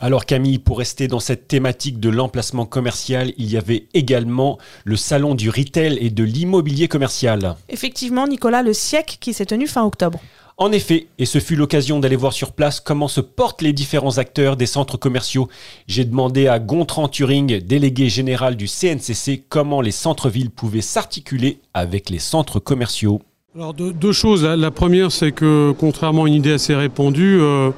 Alors 0.00 0.26
Camille, 0.26 0.58
pour 0.58 0.78
rester 0.78 1.08
dans 1.08 1.20
cette 1.20 1.48
thématique 1.48 1.98
de 2.00 2.10
l'emplacement 2.10 2.66
commercial, 2.66 3.32
il 3.38 3.50
y 3.50 3.56
avait 3.56 3.86
également 3.94 4.58
le 4.84 4.96
salon 4.96 5.34
du 5.34 5.48
retail 5.48 5.96
et 6.00 6.10
de 6.10 6.22
l'immobilier 6.22 6.86
commercial. 6.86 7.56
Effectivement, 7.70 8.26
Nicolas, 8.26 8.62
le 8.62 8.74
siècle 8.74 9.16
qui 9.20 9.32
s'est 9.32 9.46
tenu 9.46 9.66
fin 9.66 9.84
octobre. 9.84 10.20
En 10.58 10.72
effet, 10.72 11.06
et 11.18 11.26
ce 11.26 11.38
fut 11.38 11.56
l'occasion 11.56 11.98
d'aller 11.98 12.16
voir 12.16 12.32
sur 12.32 12.52
place 12.52 12.80
comment 12.80 13.08
se 13.08 13.20
portent 13.20 13.62
les 13.62 13.72
différents 13.72 14.18
acteurs 14.18 14.56
des 14.56 14.66
centres 14.66 14.96
commerciaux. 14.96 15.48
J'ai 15.86 16.04
demandé 16.04 16.46
à 16.46 16.58
Gontran 16.58 17.08
Turing, 17.08 17.60
délégué 17.60 18.08
général 18.08 18.56
du 18.56 18.66
CNCC, 18.66 19.44
comment 19.48 19.80
les 19.80 19.90
centres-villes 19.90 20.50
pouvaient 20.50 20.80
s'articuler 20.80 21.60
avec 21.74 22.08
les 22.10 22.18
centres 22.18 22.58
commerciaux. 22.58 23.20
Alors 23.54 23.72
deux, 23.72 24.12
choses. 24.12 24.44
La 24.44 24.70
première, 24.70 25.10
c'est 25.10 25.32
que 25.32 25.74
contrairement 25.78 26.24
à 26.24 26.28
une 26.28 26.34
idée 26.34 26.52
assez 26.52 26.74
répandue, 26.74 27.38
euh, 27.40 27.70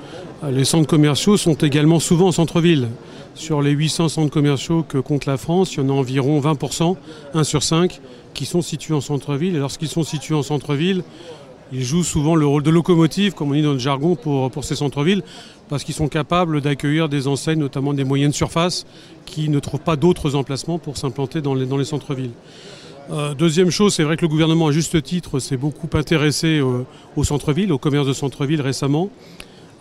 les 0.47 0.65
centres 0.65 0.87
commerciaux 0.87 1.37
sont 1.37 1.55
également 1.55 1.99
souvent 1.99 2.29
en 2.29 2.33
centre-ville. 2.33 2.89
Sur 3.35 3.63
les 3.63 3.71
800 3.71 4.09
centres 4.09 4.33
commerciaux 4.33 4.83
que 4.83 4.99
compte 4.99 5.27
la 5.27 5.37
France, 5.37 5.75
il 5.75 5.81
y 5.81 5.83
en 5.83 5.89
a 5.89 5.93
environ 5.93 6.41
20%, 6.41 6.97
1 7.35 7.45
sur 7.45 7.63
5, 7.63 8.01
qui 8.35 8.47
sont 8.47 8.63
situés 8.63 8.95
en 8.95 9.01
centre-ville. 9.01 9.57
Et 9.57 9.59
lorsqu'ils 9.59 9.89
sont 9.89 10.05
situés 10.05 10.35
en 10.35 10.43
centre-ville, 10.43 11.03
ils 11.73 11.85
jouent 11.85 12.05
souvent 12.05 12.35
le 12.35 12.47
rôle 12.47 12.63
de 12.63 12.71
locomotive, 12.71 13.35
comme 13.35 13.51
on 13.51 13.55
dit 13.55 13.63
dans 13.63 13.73
le 13.73 13.79
jargon, 13.79 14.17
pour, 14.17 14.51
pour 14.51 14.65
ces 14.65 14.77
centres-villes, 14.77 15.23
parce 15.69 15.85
qu'ils 15.85 15.95
sont 15.95 16.09
capables 16.09 16.61
d'accueillir 16.61 17.09
des 17.09 17.27
enseignes, 17.27 17.59
notamment 17.59 17.93
des 17.93 18.05
moyennes 18.05 18.33
surfaces, 18.33 18.87
qui 19.27 19.49
ne 19.49 19.59
trouvent 19.59 19.81
pas 19.81 19.97
d'autres 19.97 20.35
emplacements 20.35 20.79
pour 20.79 20.97
s'implanter 20.97 21.41
dans 21.41 21.55
les, 21.55 21.67
dans 21.67 21.77
les 21.77 21.85
centres-villes. 21.85 22.33
Euh, 23.11 23.35
deuxième 23.35 23.71
chose, 23.71 23.95
c'est 23.95 24.03
vrai 24.03 24.17
que 24.17 24.23
le 24.23 24.29
gouvernement, 24.29 24.67
à 24.67 24.73
juste 24.73 25.03
titre, 25.03 25.39
s'est 25.39 25.57
beaucoup 25.57 25.89
intéressé 25.97 26.59
euh, 26.59 26.85
au 27.17 27.25
centre-ville, 27.25 27.73
au 27.73 27.79
commerce 27.79 28.07
de 28.07 28.13
centre-ville 28.13 28.61
récemment. 28.61 29.11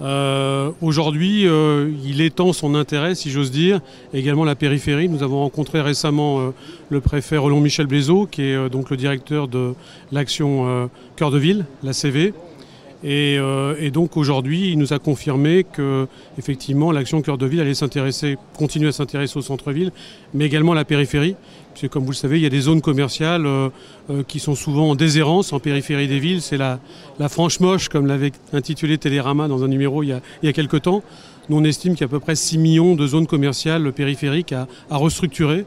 Euh, 0.01 0.71
aujourd'hui, 0.81 1.47
il 2.05 2.21
étend 2.21 2.53
son 2.53 2.75
intérêt, 2.75 3.15
si 3.15 3.31
j'ose 3.31 3.51
dire, 3.51 3.79
également 4.13 4.45
la 4.45 4.55
périphérie. 4.55 5.09
Nous 5.09 5.23
avons 5.23 5.39
rencontré 5.39 5.81
récemment 5.81 6.53
le 6.89 7.01
préfet 7.01 7.37
Roland 7.37 7.59
Michel 7.59 7.87
Blaiseau, 7.87 8.27
qui 8.27 8.43
est 8.43 8.69
donc 8.69 8.89
le 8.89 8.97
directeur 8.97 9.47
de 9.47 9.73
l'action 10.11 10.89
Cœur 11.15 11.31
de 11.31 11.37
Ville, 11.37 11.65
la 11.83 11.93
CV. 11.93 12.33
Et, 13.03 13.37
et 13.79 13.91
donc 13.91 14.17
aujourd'hui, 14.17 14.71
il 14.71 14.77
nous 14.77 14.93
a 14.93 14.99
confirmé 14.99 15.63
que 15.63 16.07
effectivement 16.37 16.91
l'action 16.91 17.21
Cœur 17.21 17.37
de 17.37 17.45
Ville 17.47 17.61
allait 17.61 17.73
s'intéresser, 17.73 18.37
continuer 18.57 18.89
à 18.89 18.91
s'intéresser 18.91 19.37
au 19.37 19.41
centre-ville, 19.41 19.91
mais 20.33 20.45
également 20.45 20.73
à 20.73 20.75
la 20.75 20.85
périphérie, 20.85 21.35
parce 21.79 21.91
comme 21.91 22.05
vous 22.05 22.11
le 22.11 22.15
savez, 22.15 22.39
il 22.39 22.41
y 22.41 22.47
a 22.47 22.49
des 22.49 22.61
zones 22.61 22.81
commerciales 22.81 23.45
euh, 23.45 23.69
euh, 24.09 24.23
qui 24.27 24.39
sont 24.39 24.55
souvent 24.55 24.89
en 24.89 24.95
déshérence, 24.95 25.53
en 25.53 25.59
périphérie 25.59 26.07
des 26.07 26.19
villes. 26.19 26.41
C'est 26.41 26.57
la, 26.57 26.79
franche 27.29 27.59
moche, 27.59 27.87
comme 27.87 28.07
l'avait 28.07 28.31
intitulé 28.51 28.97
Télérama 28.97 29.47
dans 29.47 29.63
un 29.63 29.67
numéro 29.67 30.01
il 30.01 30.09
y 30.09 30.11
a, 30.11 30.21
il 30.41 30.51
quelques 30.53 30.81
temps. 30.81 31.03
Nous, 31.49 31.57
on 31.57 31.63
estime 31.63 31.93
qu'il 31.93 32.01
y 32.01 32.03
a 32.05 32.07
à 32.07 32.09
peu 32.09 32.19
près 32.19 32.35
6 32.35 32.57
millions 32.57 32.95
de 32.95 33.05
zones 33.05 33.27
commerciales 33.27 33.93
périphériques 33.93 34.53
à, 34.53 34.67
à 34.89 34.97
restructurer. 34.97 35.65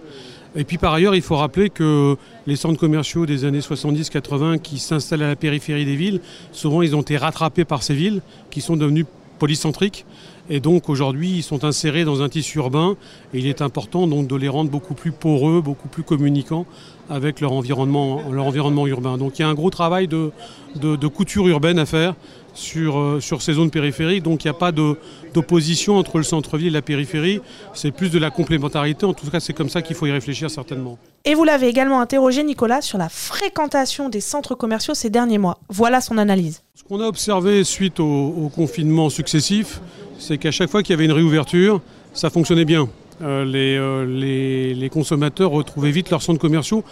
Et 0.56 0.64
puis 0.64 0.78
par 0.78 0.94
ailleurs, 0.94 1.14
il 1.14 1.22
faut 1.22 1.36
rappeler 1.36 1.70
que 1.70 2.16
les 2.44 2.56
centres 2.56 2.80
commerciaux 2.80 3.24
des 3.24 3.44
années 3.44 3.60
70-80 3.60 4.58
qui 4.58 4.80
s'installent 4.80 5.22
à 5.22 5.28
la 5.28 5.36
périphérie 5.36 5.84
des 5.84 5.94
villes, 5.94 6.20
souvent 6.50 6.82
ils 6.82 6.96
ont 6.96 7.02
été 7.02 7.18
rattrapés 7.18 7.64
par 7.64 7.84
ces 7.84 7.94
villes 7.94 8.20
qui 8.50 8.60
sont 8.60 8.76
devenues 8.76 9.06
polycentriques. 9.38 10.04
Et 10.48 10.61
donc 10.61 10.88
aujourd'hui, 10.88 11.31
ils 11.37 11.42
sont 11.42 11.64
insérés 11.64 12.05
dans 12.05 12.22
un 12.22 12.29
tissu 12.29 12.59
urbain 12.59 12.96
et 13.35 13.38
il 13.38 13.46
est 13.46 13.62
important 13.62 14.07
donc 14.07 14.26
de 14.26 14.37
les 14.37 14.48
rendre 14.48 14.70
beaucoup 14.70 14.94
plus 14.94 15.12
poreux, 15.12 15.61
beaucoup 15.61 15.88
plus 15.88 16.03
communicants 16.03 16.66
avec 17.11 17.40
leur 17.40 17.53
environnement, 17.53 18.22
leur 18.31 18.46
environnement 18.46 18.87
urbain. 18.87 19.18
Donc 19.18 19.38
il 19.38 19.42
y 19.42 19.44
a 19.44 19.48
un 19.48 19.55
gros 19.55 19.70
travail 19.70 20.07
de, 20.07 20.31
de, 20.76 21.07
couture 21.09 21.46
urbaine 21.48 21.79
à 21.79 21.87
faire 21.87 22.14
sur, 22.55 22.98
euh, 22.98 23.20
sur 23.20 23.42
ces 23.42 23.55
zones 23.55 23.70
périphériques. 23.70 24.22
Donc 24.22 24.44
il 24.44 24.46
n'y 24.46 24.53
a 24.53 24.55
pas 24.55 24.70
d'opposition 24.72 25.96
entre 25.96 26.18
le 26.18 26.24
centre-ville 26.24 26.68
et 26.68 26.70
la 26.70 26.83
périphérie. 26.83 27.40
C'est 27.74 27.90
plus 27.90 28.11
de 28.11 28.18
la 28.18 28.31
complémentarité. 28.31 29.05
En 29.07 29.12
tout 29.12 29.29
cas, 29.29 29.40
c'est 29.40 29.53
comme 29.53 29.68
ça 29.68 29.83
qu'il 29.83 29.96
faut 29.96 30.07
y 30.07 30.12
réfléchir 30.12 30.50
certainement. 30.50 30.98
Et 31.24 31.35
vous 31.35 31.44
l'avez 31.44 31.66
également 31.66 32.00
interrogé, 32.00 32.44
Nicolas, 32.44 32.81
sur 32.81 32.96
la 32.96 33.09
fréquentation 33.09 34.09
des 34.09 34.20
centres 34.20 34.55
commerciaux 34.55 34.94
ces 34.94 35.11
derniers 35.11 35.38
mois. 35.38 35.59
Voilà 35.68 36.00
son 36.00 36.16
analyse. 36.16 36.62
Ce 36.74 36.85
qu'on 36.85 37.00
a 37.00 37.07
observé 37.07 37.64
suite 37.64 37.98
au, 38.00 38.05
au 38.05 38.48
confinement 38.48 39.11
successif, 39.11 39.81
c'est 40.20 40.38
qu'à 40.38 40.50
chaque 40.50 40.70
fois 40.70 40.83
qu'il 40.83 40.92
y 40.92 40.94
avait 40.94 41.06
une 41.06 41.12
réouverture, 41.12 41.80
ça 42.12 42.30
fonctionnait 42.30 42.64
bien. 42.64 42.88
Euh, 43.22 43.44
euh, 43.54 44.74
les, 44.74 44.88
consommateurs 44.90 45.50
retrouvaient 45.50 45.90
vite 45.90 46.11
leurs 46.11 46.22
centres 46.22 46.38
commerciaux, 46.40 46.85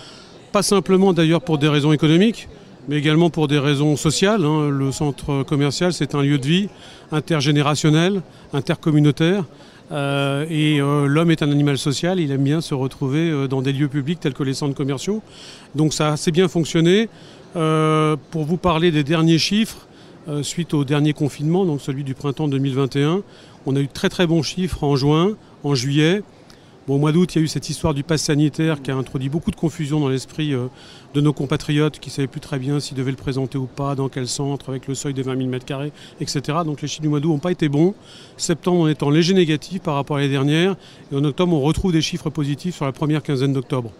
pas 0.52 0.62
simplement 0.62 1.12
d'ailleurs 1.12 1.42
pour 1.42 1.58
des 1.58 1.68
raisons 1.68 1.92
économiques, 1.92 2.48
mais 2.88 2.96
également 2.96 3.30
pour 3.30 3.48
des 3.48 3.58
raisons 3.58 3.96
sociales. 3.96 4.44
Hein. 4.44 4.70
Le 4.70 4.92
centre 4.92 5.42
commercial, 5.42 5.92
c'est 5.92 6.14
un 6.14 6.22
lieu 6.22 6.38
de 6.38 6.46
vie 6.46 6.68
intergénérationnel, 7.12 8.22
intercommunautaire. 8.52 9.44
Euh, 9.90 10.44
et 10.50 10.78
l'homme 10.78 11.30
est 11.30 11.42
un 11.42 11.50
animal 11.50 11.78
social, 11.78 12.20
il 12.20 12.30
aime 12.30 12.44
bien 12.44 12.60
se 12.60 12.74
retrouver 12.74 13.48
dans 13.48 13.62
des 13.62 13.72
lieux 13.72 13.88
publics 13.88 14.20
tels 14.20 14.34
que 14.34 14.42
les 14.42 14.54
centres 14.54 14.74
commerciaux. 14.74 15.22
Donc 15.74 15.92
ça 15.92 16.08
a 16.08 16.12
assez 16.12 16.30
bien 16.30 16.48
fonctionné. 16.48 17.08
pour 17.54 18.44
vous 18.44 18.58
parler 18.58 18.90
des 18.90 19.04
derniers 19.04 19.38
chiffres, 19.38 19.87
euh, 20.28 20.42
suite 20.42 20.74
au 20.74 20.84
dernier 20.84 21.14
confinement, 21.14 21.64
donc 21.64 21.80
celui 21.80 22.04
du 22.04 22.14
printemps 22.14 22.48
2021. 22.48 23.22
On 23.66 23.76
a 23.76 23.80
eu 23.80 23.88
très 23.88 24.08
très 24.08 24.26
bons 24.26 24.42
chiffres 24.42 24.84
en 24.84 24.94
juin, 24.94 25.36
en 25.64 25.74
juillet. 25.74 26.22
Au 26.86 26.96
mois 26.96 27.12
d'août, 27.12 27.34
il 27.34 27.38
y 27.38 27.40
a 27.42 27.44
eu 27.44 27.48
cette 27.48 27.68
histoire 27.68 27.92
du 27.92 28.02
pass 28.02 28.22
sanitaire 28.22 28.80
qui 28.80 28.90
a 28.90 28.96
introduit 28.96 29.28
beaucoup 29.28 29.50
de 29.50 29.56
confusion 29.56 30.00
dans 30.00 30.08
l'esprit 30.08 30.54
euh, 30.54 30.68
de 31.12 31.20
nos 31.20 31.34
compatriotes 31.34 31.98
qui 31.98 32.08
ne 32.08 32.12
savaient 32.12 32.28
plus 32.28 32.40
très 32.40 32.58
bien 32.58 32.80
s'ils 32.80 32.96
devaient 32.96 33.10
le 33.10 33.16
présenter 33.16 33.58
ou 33.58 33.66
pas, 33.66 33.94
dans 33.94 34.08
quel 34.08 34.26
centre, 34.26 34.70
avec 34.70 34.86
le 34.86 34.94
seuil 34.94 35.12
des 35.12 35.22
20 35.22 35.36
000 35.36 35.50
m2, 35.50 35.90
etc. 36.20 36.58
Donc 36.64 36.80
les 36.80 36.88
chiffres 36.88 37.02
du 37.02 37.08
mois 37.08 37.20
d'août 37.20 37.28
n'ont 37.28 37.38
pas 37.38 37.52
été 37.52 37.68
bons. 37.68 37.94
Septembre, 38.38 38.80
on 38.80 38.88
est 38.88 39.02
en 39.02 39.10
léger 39.10 39.34
négatif 39.34 39.82
par 39.82 39.96
rapport 39.96 40.16
à 40.16 40.20
l'année 40.20 40.32
dernière. 40.32 40.76
Et 41.12 41.16
en 41.16 41.24
octobre, 41.24 41.52
on 41.54 41.60
retrouve 41.60 41.92
des 41.92 42.00
chiffres 42.00 42.30
positifs 42.30 42.76
sur 42.76 42.86
la 42.86 42.92
première 42.92 43.22
quinzaine 43.22 43.52
d'octobre. 43.52 43.92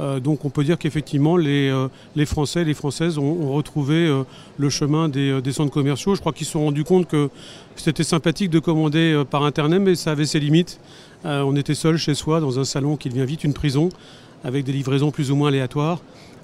Euh, 0.00 0.20
donc 0.20 0.44
on 0.44 0.50
peut 0.50 0.64
dire 0.64 0.78
qu'effectivement 0.78 1.36
les, 1.36 1.68
euh, 1.68 1.88
Français, 2.24 2.64
les 2.64 2.74
Françaises 2.74 3.18
ont, 3.18 3.52
retrouvé 3.52 4.06
euh, 4.06 4.24
le 4.56 4.70
chemin 4.70 5.08
des, 5.08 5.52
centres 5.52 5.72
commerciaux. 5.72 6.14
Je 6.14 6.20
crois 6.20 6.32
qu'ils 6.32 6.46
se 6.46 6.52
sont 6.52 6.64
rendus 6.64 6.84
compte 6.84 7.06
que 7.06 7.28
c'était 7.76 8.04
sympathique 8.04 8.50
de 8.50 8.58
commander 8.58 9.22
par 9.30 9.44
Internet, 9.44 9.80
mais 9.82 9.94
ça 9.94 10.12
avait 10.12 10.26
ses 10.26 10.40
limites. 10.40 10.80
on 11.24 11.56
était 11.56 11.74
seul 11.74 11.96
chez 11.96 12.14
soi 12.14 12.40
dans 12.40 12.58
un 12.58 12.64
salon 12.64 12.96
qui 12.96 13.08
devient 13.08 13.26
vite 13.26 13.44
une 13.44 13.54
prison, 13.54 13.88
avec 14.44 14.64
des 14.64 14.72
livraisons 14.72 15.10
plus 15.10 15.30
ou 15.30 15.36
moins 15.36 15.48
aléatoires. 15.48 16.00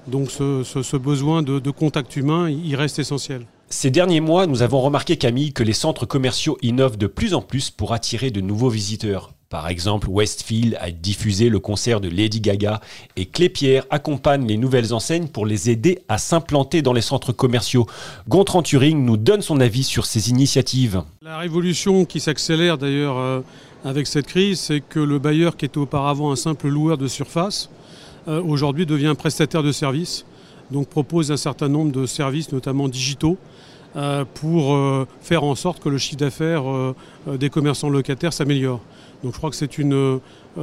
Donc 0.07 0.31
ce, 0.31 0.63
ce, 0.63 0.97
besoin 0.97 1.43
de, 1.43 1.59
de 1.59 1.71
contact 1.71 2.15
humain, 2.15 2.49
il 2.49 2.75
reste 2.75 2.99
essentiel. 2.99 3.45
Ces 3.69 3.91
derniers 3.91 4.21
mois, 4.21 4.47
nous 4.47 4.63
avons 4.63 4.81
remarqué, 4.81 5.17
Camille, 5.17 5.53
que 5.53 5.61
les 5.61 5.73
centres 5.73 6.07
commerciaux 6.07 6.57
innovent 6.63 6.97
de 6.97 7.05
plus 7.07 7.35
en 7.35 7.41
plus 7.41 7.69
pour 7.69 7.93
attirer 7.93 8.31
de 8.31 8.41
nouveaux 8.41 8.69
visiteurs. 8.69 9.33
Par 9.49 9.67
exemple, 9.67 10.07
Westfield 10.09 10.77
a 10.79 10.91
diffusé 10.91 11.49
le 11.49 11.57
concert 11.57 12.01
de 12.01 12.07
Lady 12.07 12.39
Gaga 12.39 12.81
et 13.15 13.25
Clépierre 13.25 13.83
accompagne 13.89 14.45
les 14.45 14.57
nouvelles 14.57 14.93
enseignes 14.93 15.27
pour 15.27 15.47
les 15.47 15.71
aider 15.71 16.03
à 16.07 16.19
s'implanter 16.19 16.83
dans 16.83 16.93
les 16.93 17.01
centres 17.01 17.31
commerciaux. 17.31 17.87
Gontran 18.27 18.61
Turing 18.61 19.03
nous 19.03 19.17
donne 19.17 19.41
son 19.41 19.59
avis 19.59 19.83
sur 19.83 20.05
ces 20.05 20.29
initiatives. 20.29 21.01
La 21.23 21.39
révolution 21.39 22.05
qui 22.05 22.19
s'accélère 22.19 22.77
d'ailleurs 22.77 23.17
euh, 23.17 23.41
avec 23.83 24.05
cette 24.05 24.27
crise, 24.27 24.59
c'est 24.59 24.81
que 24.81 24.99
le 24.99 25.17
bailleur 25.17 25.57
qui 25.57 25.65
était 25.65 25.79
auparavant 25.79 26.31
un 26.31 26.35
simple 26.35 26.67
loueur 26.67 26.99
de 26.99 27.07
surface, 27.07 27.71
euh, 28.27 28.43
aujourd'hui 28.43 28.85
devient 28.85 29.07
un 29.07 29.15
prestataire 29.15 29.63
de 29.63 29.71
services, 29.71 30.25
donc 30.69 30.89
propose 30.89 31.31
un 31.31 31.37
certain 31.37 31.69
nombre 31.69 31.91
de 31.91 32.05
services, 32.05 32.51
notamment 32.51 32.87
digitaux, 32.87 33.39
euh, 33.95 34.25
pour 34.31 35.07
faire 35.21 35.43
en 35.43 35.55
sorte 35.55 35.81
que 35.81 35.89
le 35.89 35.97
chiffre 35.97 36.17
d'affaires 36.17 36.65
des 37.25 37.49
commerçants 37.49 37.89
locataires 37.89 38.31
s'améliore. 38.31 38.81
Donc 39.23 39.33
je 39.33 39.37
crois 39.37 39.49
que 39.49 39.55
c'est 39.55 39.77
une, 39.77 39.93
euh, 39.93 40.19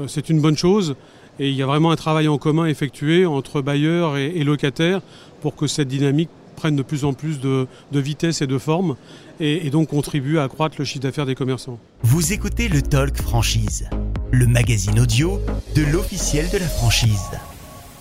c'est 0.09 0.29
une 0.29 0.41
bonne 0.41 0.57
chose. 0.57 0.97
Et 1.39 1.51
il 1.51 1.55
y 1.55 1.63
a 1.63 1.67
vraiment 1.67 1.91
un 1.91 1.97
travail 1.97 2.29
en 2.29 2.39
commun 2.39 2.67
effectué 2.67 3.27
entre 3.27 3.61
bailleurs 3.61 4.17
et, 4.17 4.43
locataires 4.43 5.03
pour 5.43 5.55
que 5.55 5.67
cette 5.67 5.89
dynamique 5.89 6.31
prenne 6.57 6.77
de 6.77 6.83
plus 6.83 7.05
en 7.05 7.13
plus 7.13 7.41
de, 7.41 7.67
vitesse 7.93 8.41
et 8.41 8.47
de 8.47 8.57
forme 8.57 8.97
et, 9.39 9.67
et, 9.67 9.71
donc 9.71 9.89
contribue 9.89 10.39
à 10.39 10.45
accroître 10.45 10.77
le 10.79 10.87
chiffre 10.87 11.03
d'affaires 11.03 11.27
des 11.27 11.35
commerçants. 11.35 11.79
Vous 12.03 12.33
écoutez 12.33 12.69
le 12.69 12.81
Talk 12.81 13.21
Franchise, 13.21 13.91
le 14.33 14.47
magazine 14.47 14.99
audio 14.99 15.39
de 15.75 15.83
l'officiel 15.83 16.49
de 16.49 16.57
la 16.57 16.69
franchise. 16.69 17.31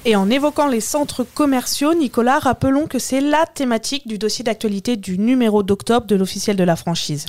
Et 0.08 0.16
en 0.16 0.30
évoquant 0.30 0.68
les 0.68 0.82
centres 0.82 1.24
commerciaux, 1.24 1.96
Nicolas, 1.96 2.38
rappelons 2.38 2.86
que 2.86 3.00
c'est 3.00 3.22
la 3.22 3.48
thématique 3.48 4.08
du 4.08 4.20
dossier 4.20 4.44
d'actualité 4.44 4.98
du 4.98 5.18
numéro 5.18 5.64
d'octobre 5.64 6.06
de 6.06 6.16
l'officiel 6.16 6.56
de 6.56 6.64
la 6.64 6.76
franchise. 6.76 7.26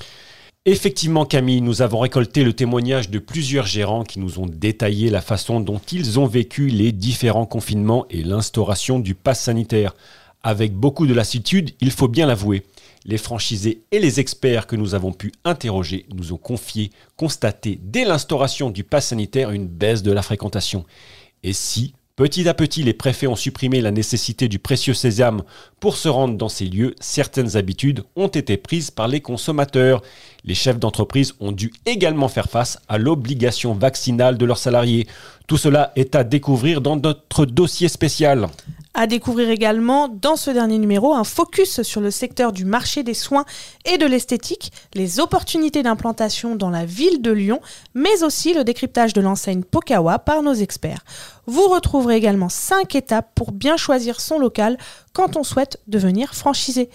Effectivement, 0.68 1.24
Camille, 1.24 1.60
nous 1.60 1.80
avons 1.80 2.00
récolté 2.00 2.42
le 2.42 2.52
témoignage 2.52 3.08
de 3.08 3.20
plusieurs 3.20 3.66
gérants 3.66 4.02
qui 4.02 4.18
nous 4.18 4.40
ont 4.40 4.46
détaillé 4.46 5.10
la 5.10 5.20
façon 5.20 5.60
dont 5.60 5.80
ils 5.92 6.18
ont 6.18 6.26
vécu 6.26 6.66
les 6.66 6.90
différents 6.90 7.46
confinements 7.46 8.04
et 8.10 8.24
l'instauration 8.24 8.98
du 8.98 9.14
pass 9.14 9.40
sanitaire. 9.40 9.94
Avec 10.42 10.74
beaucoup 10.74 11.06
de 11.06 11.14
lassitude, 11.14 11.70
il 11.80 11.92
faut 11.92 12.08
bien 12.08 12.26
l'avouer. 12.26 12.64
Les 13.04 13.16
franchisés 13.16 13.84
et 13.92 14.00
les 14.00 14.18
experts 14.18 14.66
que 14.66 14.74
nous 14.74 14.96
avons 14.96 15.12
pu 15.12 15.30
interroger 15.44 16.04
nous 16.12 16.32
ont 16.32 16.36
confié, 16.36 16.90
constaté 17.14 17.78
dès 17.80 18.04
l'instauration 18.04 18.70
du 18.70 18.82
pass 18.82 19.06
sanitaire 19.06 19.52
une 19.52 19.68
baisse 19.68 20.02
de 20.02 20.10
la 20.10 20.22
fréquentation. 20.22 20.84
Et 21.44 21.52
si, 21.52 21.94
Petit 22.16 22.48
à 22.48 22.54
petit, 22.54 22.82
les 22.82 22.94
préfets 22.94 23.26
ont 23.26 23.36
supprimé 23.36 23.82
la 23.82 23.90
nécessité 23.90 24.48
du 24.48 24.58
précieux 24.58 24.94
sésame 24.94 25.42
pour 25.80 25.98
se 25.98 26.08
rendre 26.08 26.38
dans 26.38 26.48
ces 26.48 26.64
lieux. 26.64 26.94
Certaines 26.98 27.58
habitudes 27.58 28.04
ont 28.16 28.28
été 28.28 28.56
prises 28.56 28.90
par 28.90 29.06
les 29.06 29.20
consommateurs. 29.20 30.00
Les 30.42 30.54
chefs 30.54 30.78
d'entreprise 30.78 31.34
ont 31.40 31.52
dû 31.52 31.74
également 31.84 32.28
faire 32.28 32.48
face 32.48 32.78
à 32.88 32.96
l'obligation 32.96 33.74
vaccinale 33.74 34.38
de 34.38 34.46
leurs 34.46 34.56
salariés. 34.56 35.06
Tout 35.46 35.58
cela 35.58 35.92
est 35.94 36.14
à 36.14 36.24
découvrir 36.24 36.80
dans 36.80 36.96
notre 36.96 37.44
dossier 37.44 37.88
spécial. 37.88 38.48
À 38.98 39.06
découvrir 39.06 39.50
également 39.50 40.08
dans 40.08 40.36
ce 40.36 40.50
dernier 40.50 40.78
numéro 40.78 41.12
un 41.12 41.22
focus 41.22 41.82
sur 41.82 42.00
le 42.00 42.10
secteur 42.10 42.50
du 42.50 42.64
marché 42.64 43.02
des 43.02 43.12
soins 43.12 43.44
et 43.84 43.98
de 43.98 44.06
l'esthétique, 44.06 44.72
les 44.94 45.20
opportunités 45.20 45.82
d'implantation 45.82 46.56
dans 46.56 46.70
la 46.70 46.86
ville 46.86 47.20
de 47.20 47.30
Lyon, 47.30 47.60
mais 47.92 48.22
aussi 48.22 48.54
le 48.54 48.64
décryptage 48.64 49.12
de 49.12 49.20
l'enseigne 49.20 49.64
Pokawa 49.64 50.18
par 50.18 50.42
nos 50.42 50.54
experts. 50.54 51.04
Vous 51.44 51.68
retrouverez 51.68 52.16
également 52.16 52.48
5 52.48 52.94
étapes 52.94 53.32
pour 53.34 53.52
bien 53.52 53.76
choisir 53.76 54.18
son 54.18 54.38
local 54.38 54.78
quand 55.12 55.36
on 55.36 55.42
souhaite 55.42 55.78
devenir 55.86 56.34
franchisé. 56.34 56.88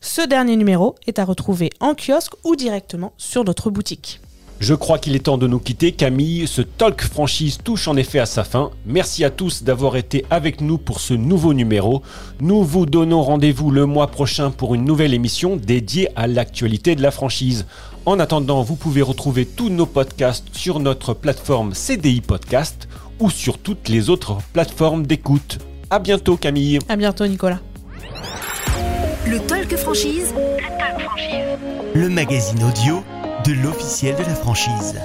Ce 0.00 0.22
dernier 0.22 0.54
numéro 0.54 0.94
est 1.08 1.18
à 1.18 1.24
retrouver 1.24 1.70
en 1.80 1.96
kiosque 1.96 2.34
ou 2.44 2.54
directement 2.54 3.12
sur 3.18 3.42
notre 3.42 3.70
boutique. 3.70 4.20
Je 4.60 4.74
crois 4.74 4.98
qu'il 4.98 5.16
est 5.16 5.20
temps 5.20 5.38
de 5.38 5.46
nous 5.46 5.58
quitter, 5.58 5.92
Camille. 5.92 6.46
Ce 6.46 6.60
talk 6.60 7.00
franchise 7.00 7.58
touche 7.64 7.88
en 7.88 7.96
effet 7.96 8.18
à 8.18 8.26
sa 8.26 8.44
fin. 8.44 8.70
Merci 8.84 9.24
à 9.24 9.30
tous 9.30 9.62
d'avoir 9.62 9.96
été 9.96 10.26
avec 10.28 10.60
nous 10.60 10.76
pour 10.76 11.00
ce 11.00 11.14
nouveau 11.14 11.54
numéro. 11.54 12.02
Nous 12.42 12.62
vous 12.62 12.84
donnons 12.84 13.22
rendez-vous 13.22 13.70
le 13.70 13.86
mois 13.86 14.08
prochain 14.08 14.50
pour 14.50 14.74
une 14.74 14.84
nouvelle 14.84 15.14
émission 15.14 15.56
dédiée 15.56 16.10
à 16.14 16.26
l'actualité 16.26 16.94
de 16.94 17.00
la 17.00 17.10
franchise. 17.10 17.64
En 18.04 18.20
attendant, 18.20 18.60
vous 18.62 18.76
pouvez 18.76 19.00
retrouver 19.00 19.46
tous 19.46 19.70
nos 19.70 19.86
podcasts 19.86 20.48
sur 20.52 20.78
notre 20.78 21.14
plateforme 21.14 21.72
CDI 21.72 22.20
Podcast 22.20 22.86
ou 23.18 23.30
sur 23.30 23.56
toutes 23.56 23.88
les 23.88 24.10
autres 24.10 24.36
plateformes 24.52 25.06
d'écoute. 25.06 25.56
À 25.88 25.98
bientôt, 25.98 26.36
Camille. 26.36 26.80
À 26.90 26.96
bientôt, 26.96 27.26
Nicolas. 27.26 27.60
Le 29.26 29.38
talk 29.38 29.74
franchise. 29.76 30.34
Le 30.36 30.78
talk 30.78 31.00
franchise. 31.00 31.58
Le 31.94 32.10
magazine 32.10 32.62
audio 32.62 33.02
de 33.44 33.52
l'officiel 33.52 34.16
de 34.16 34.22
la 34.22 34.34
franchise. 34.34 35.00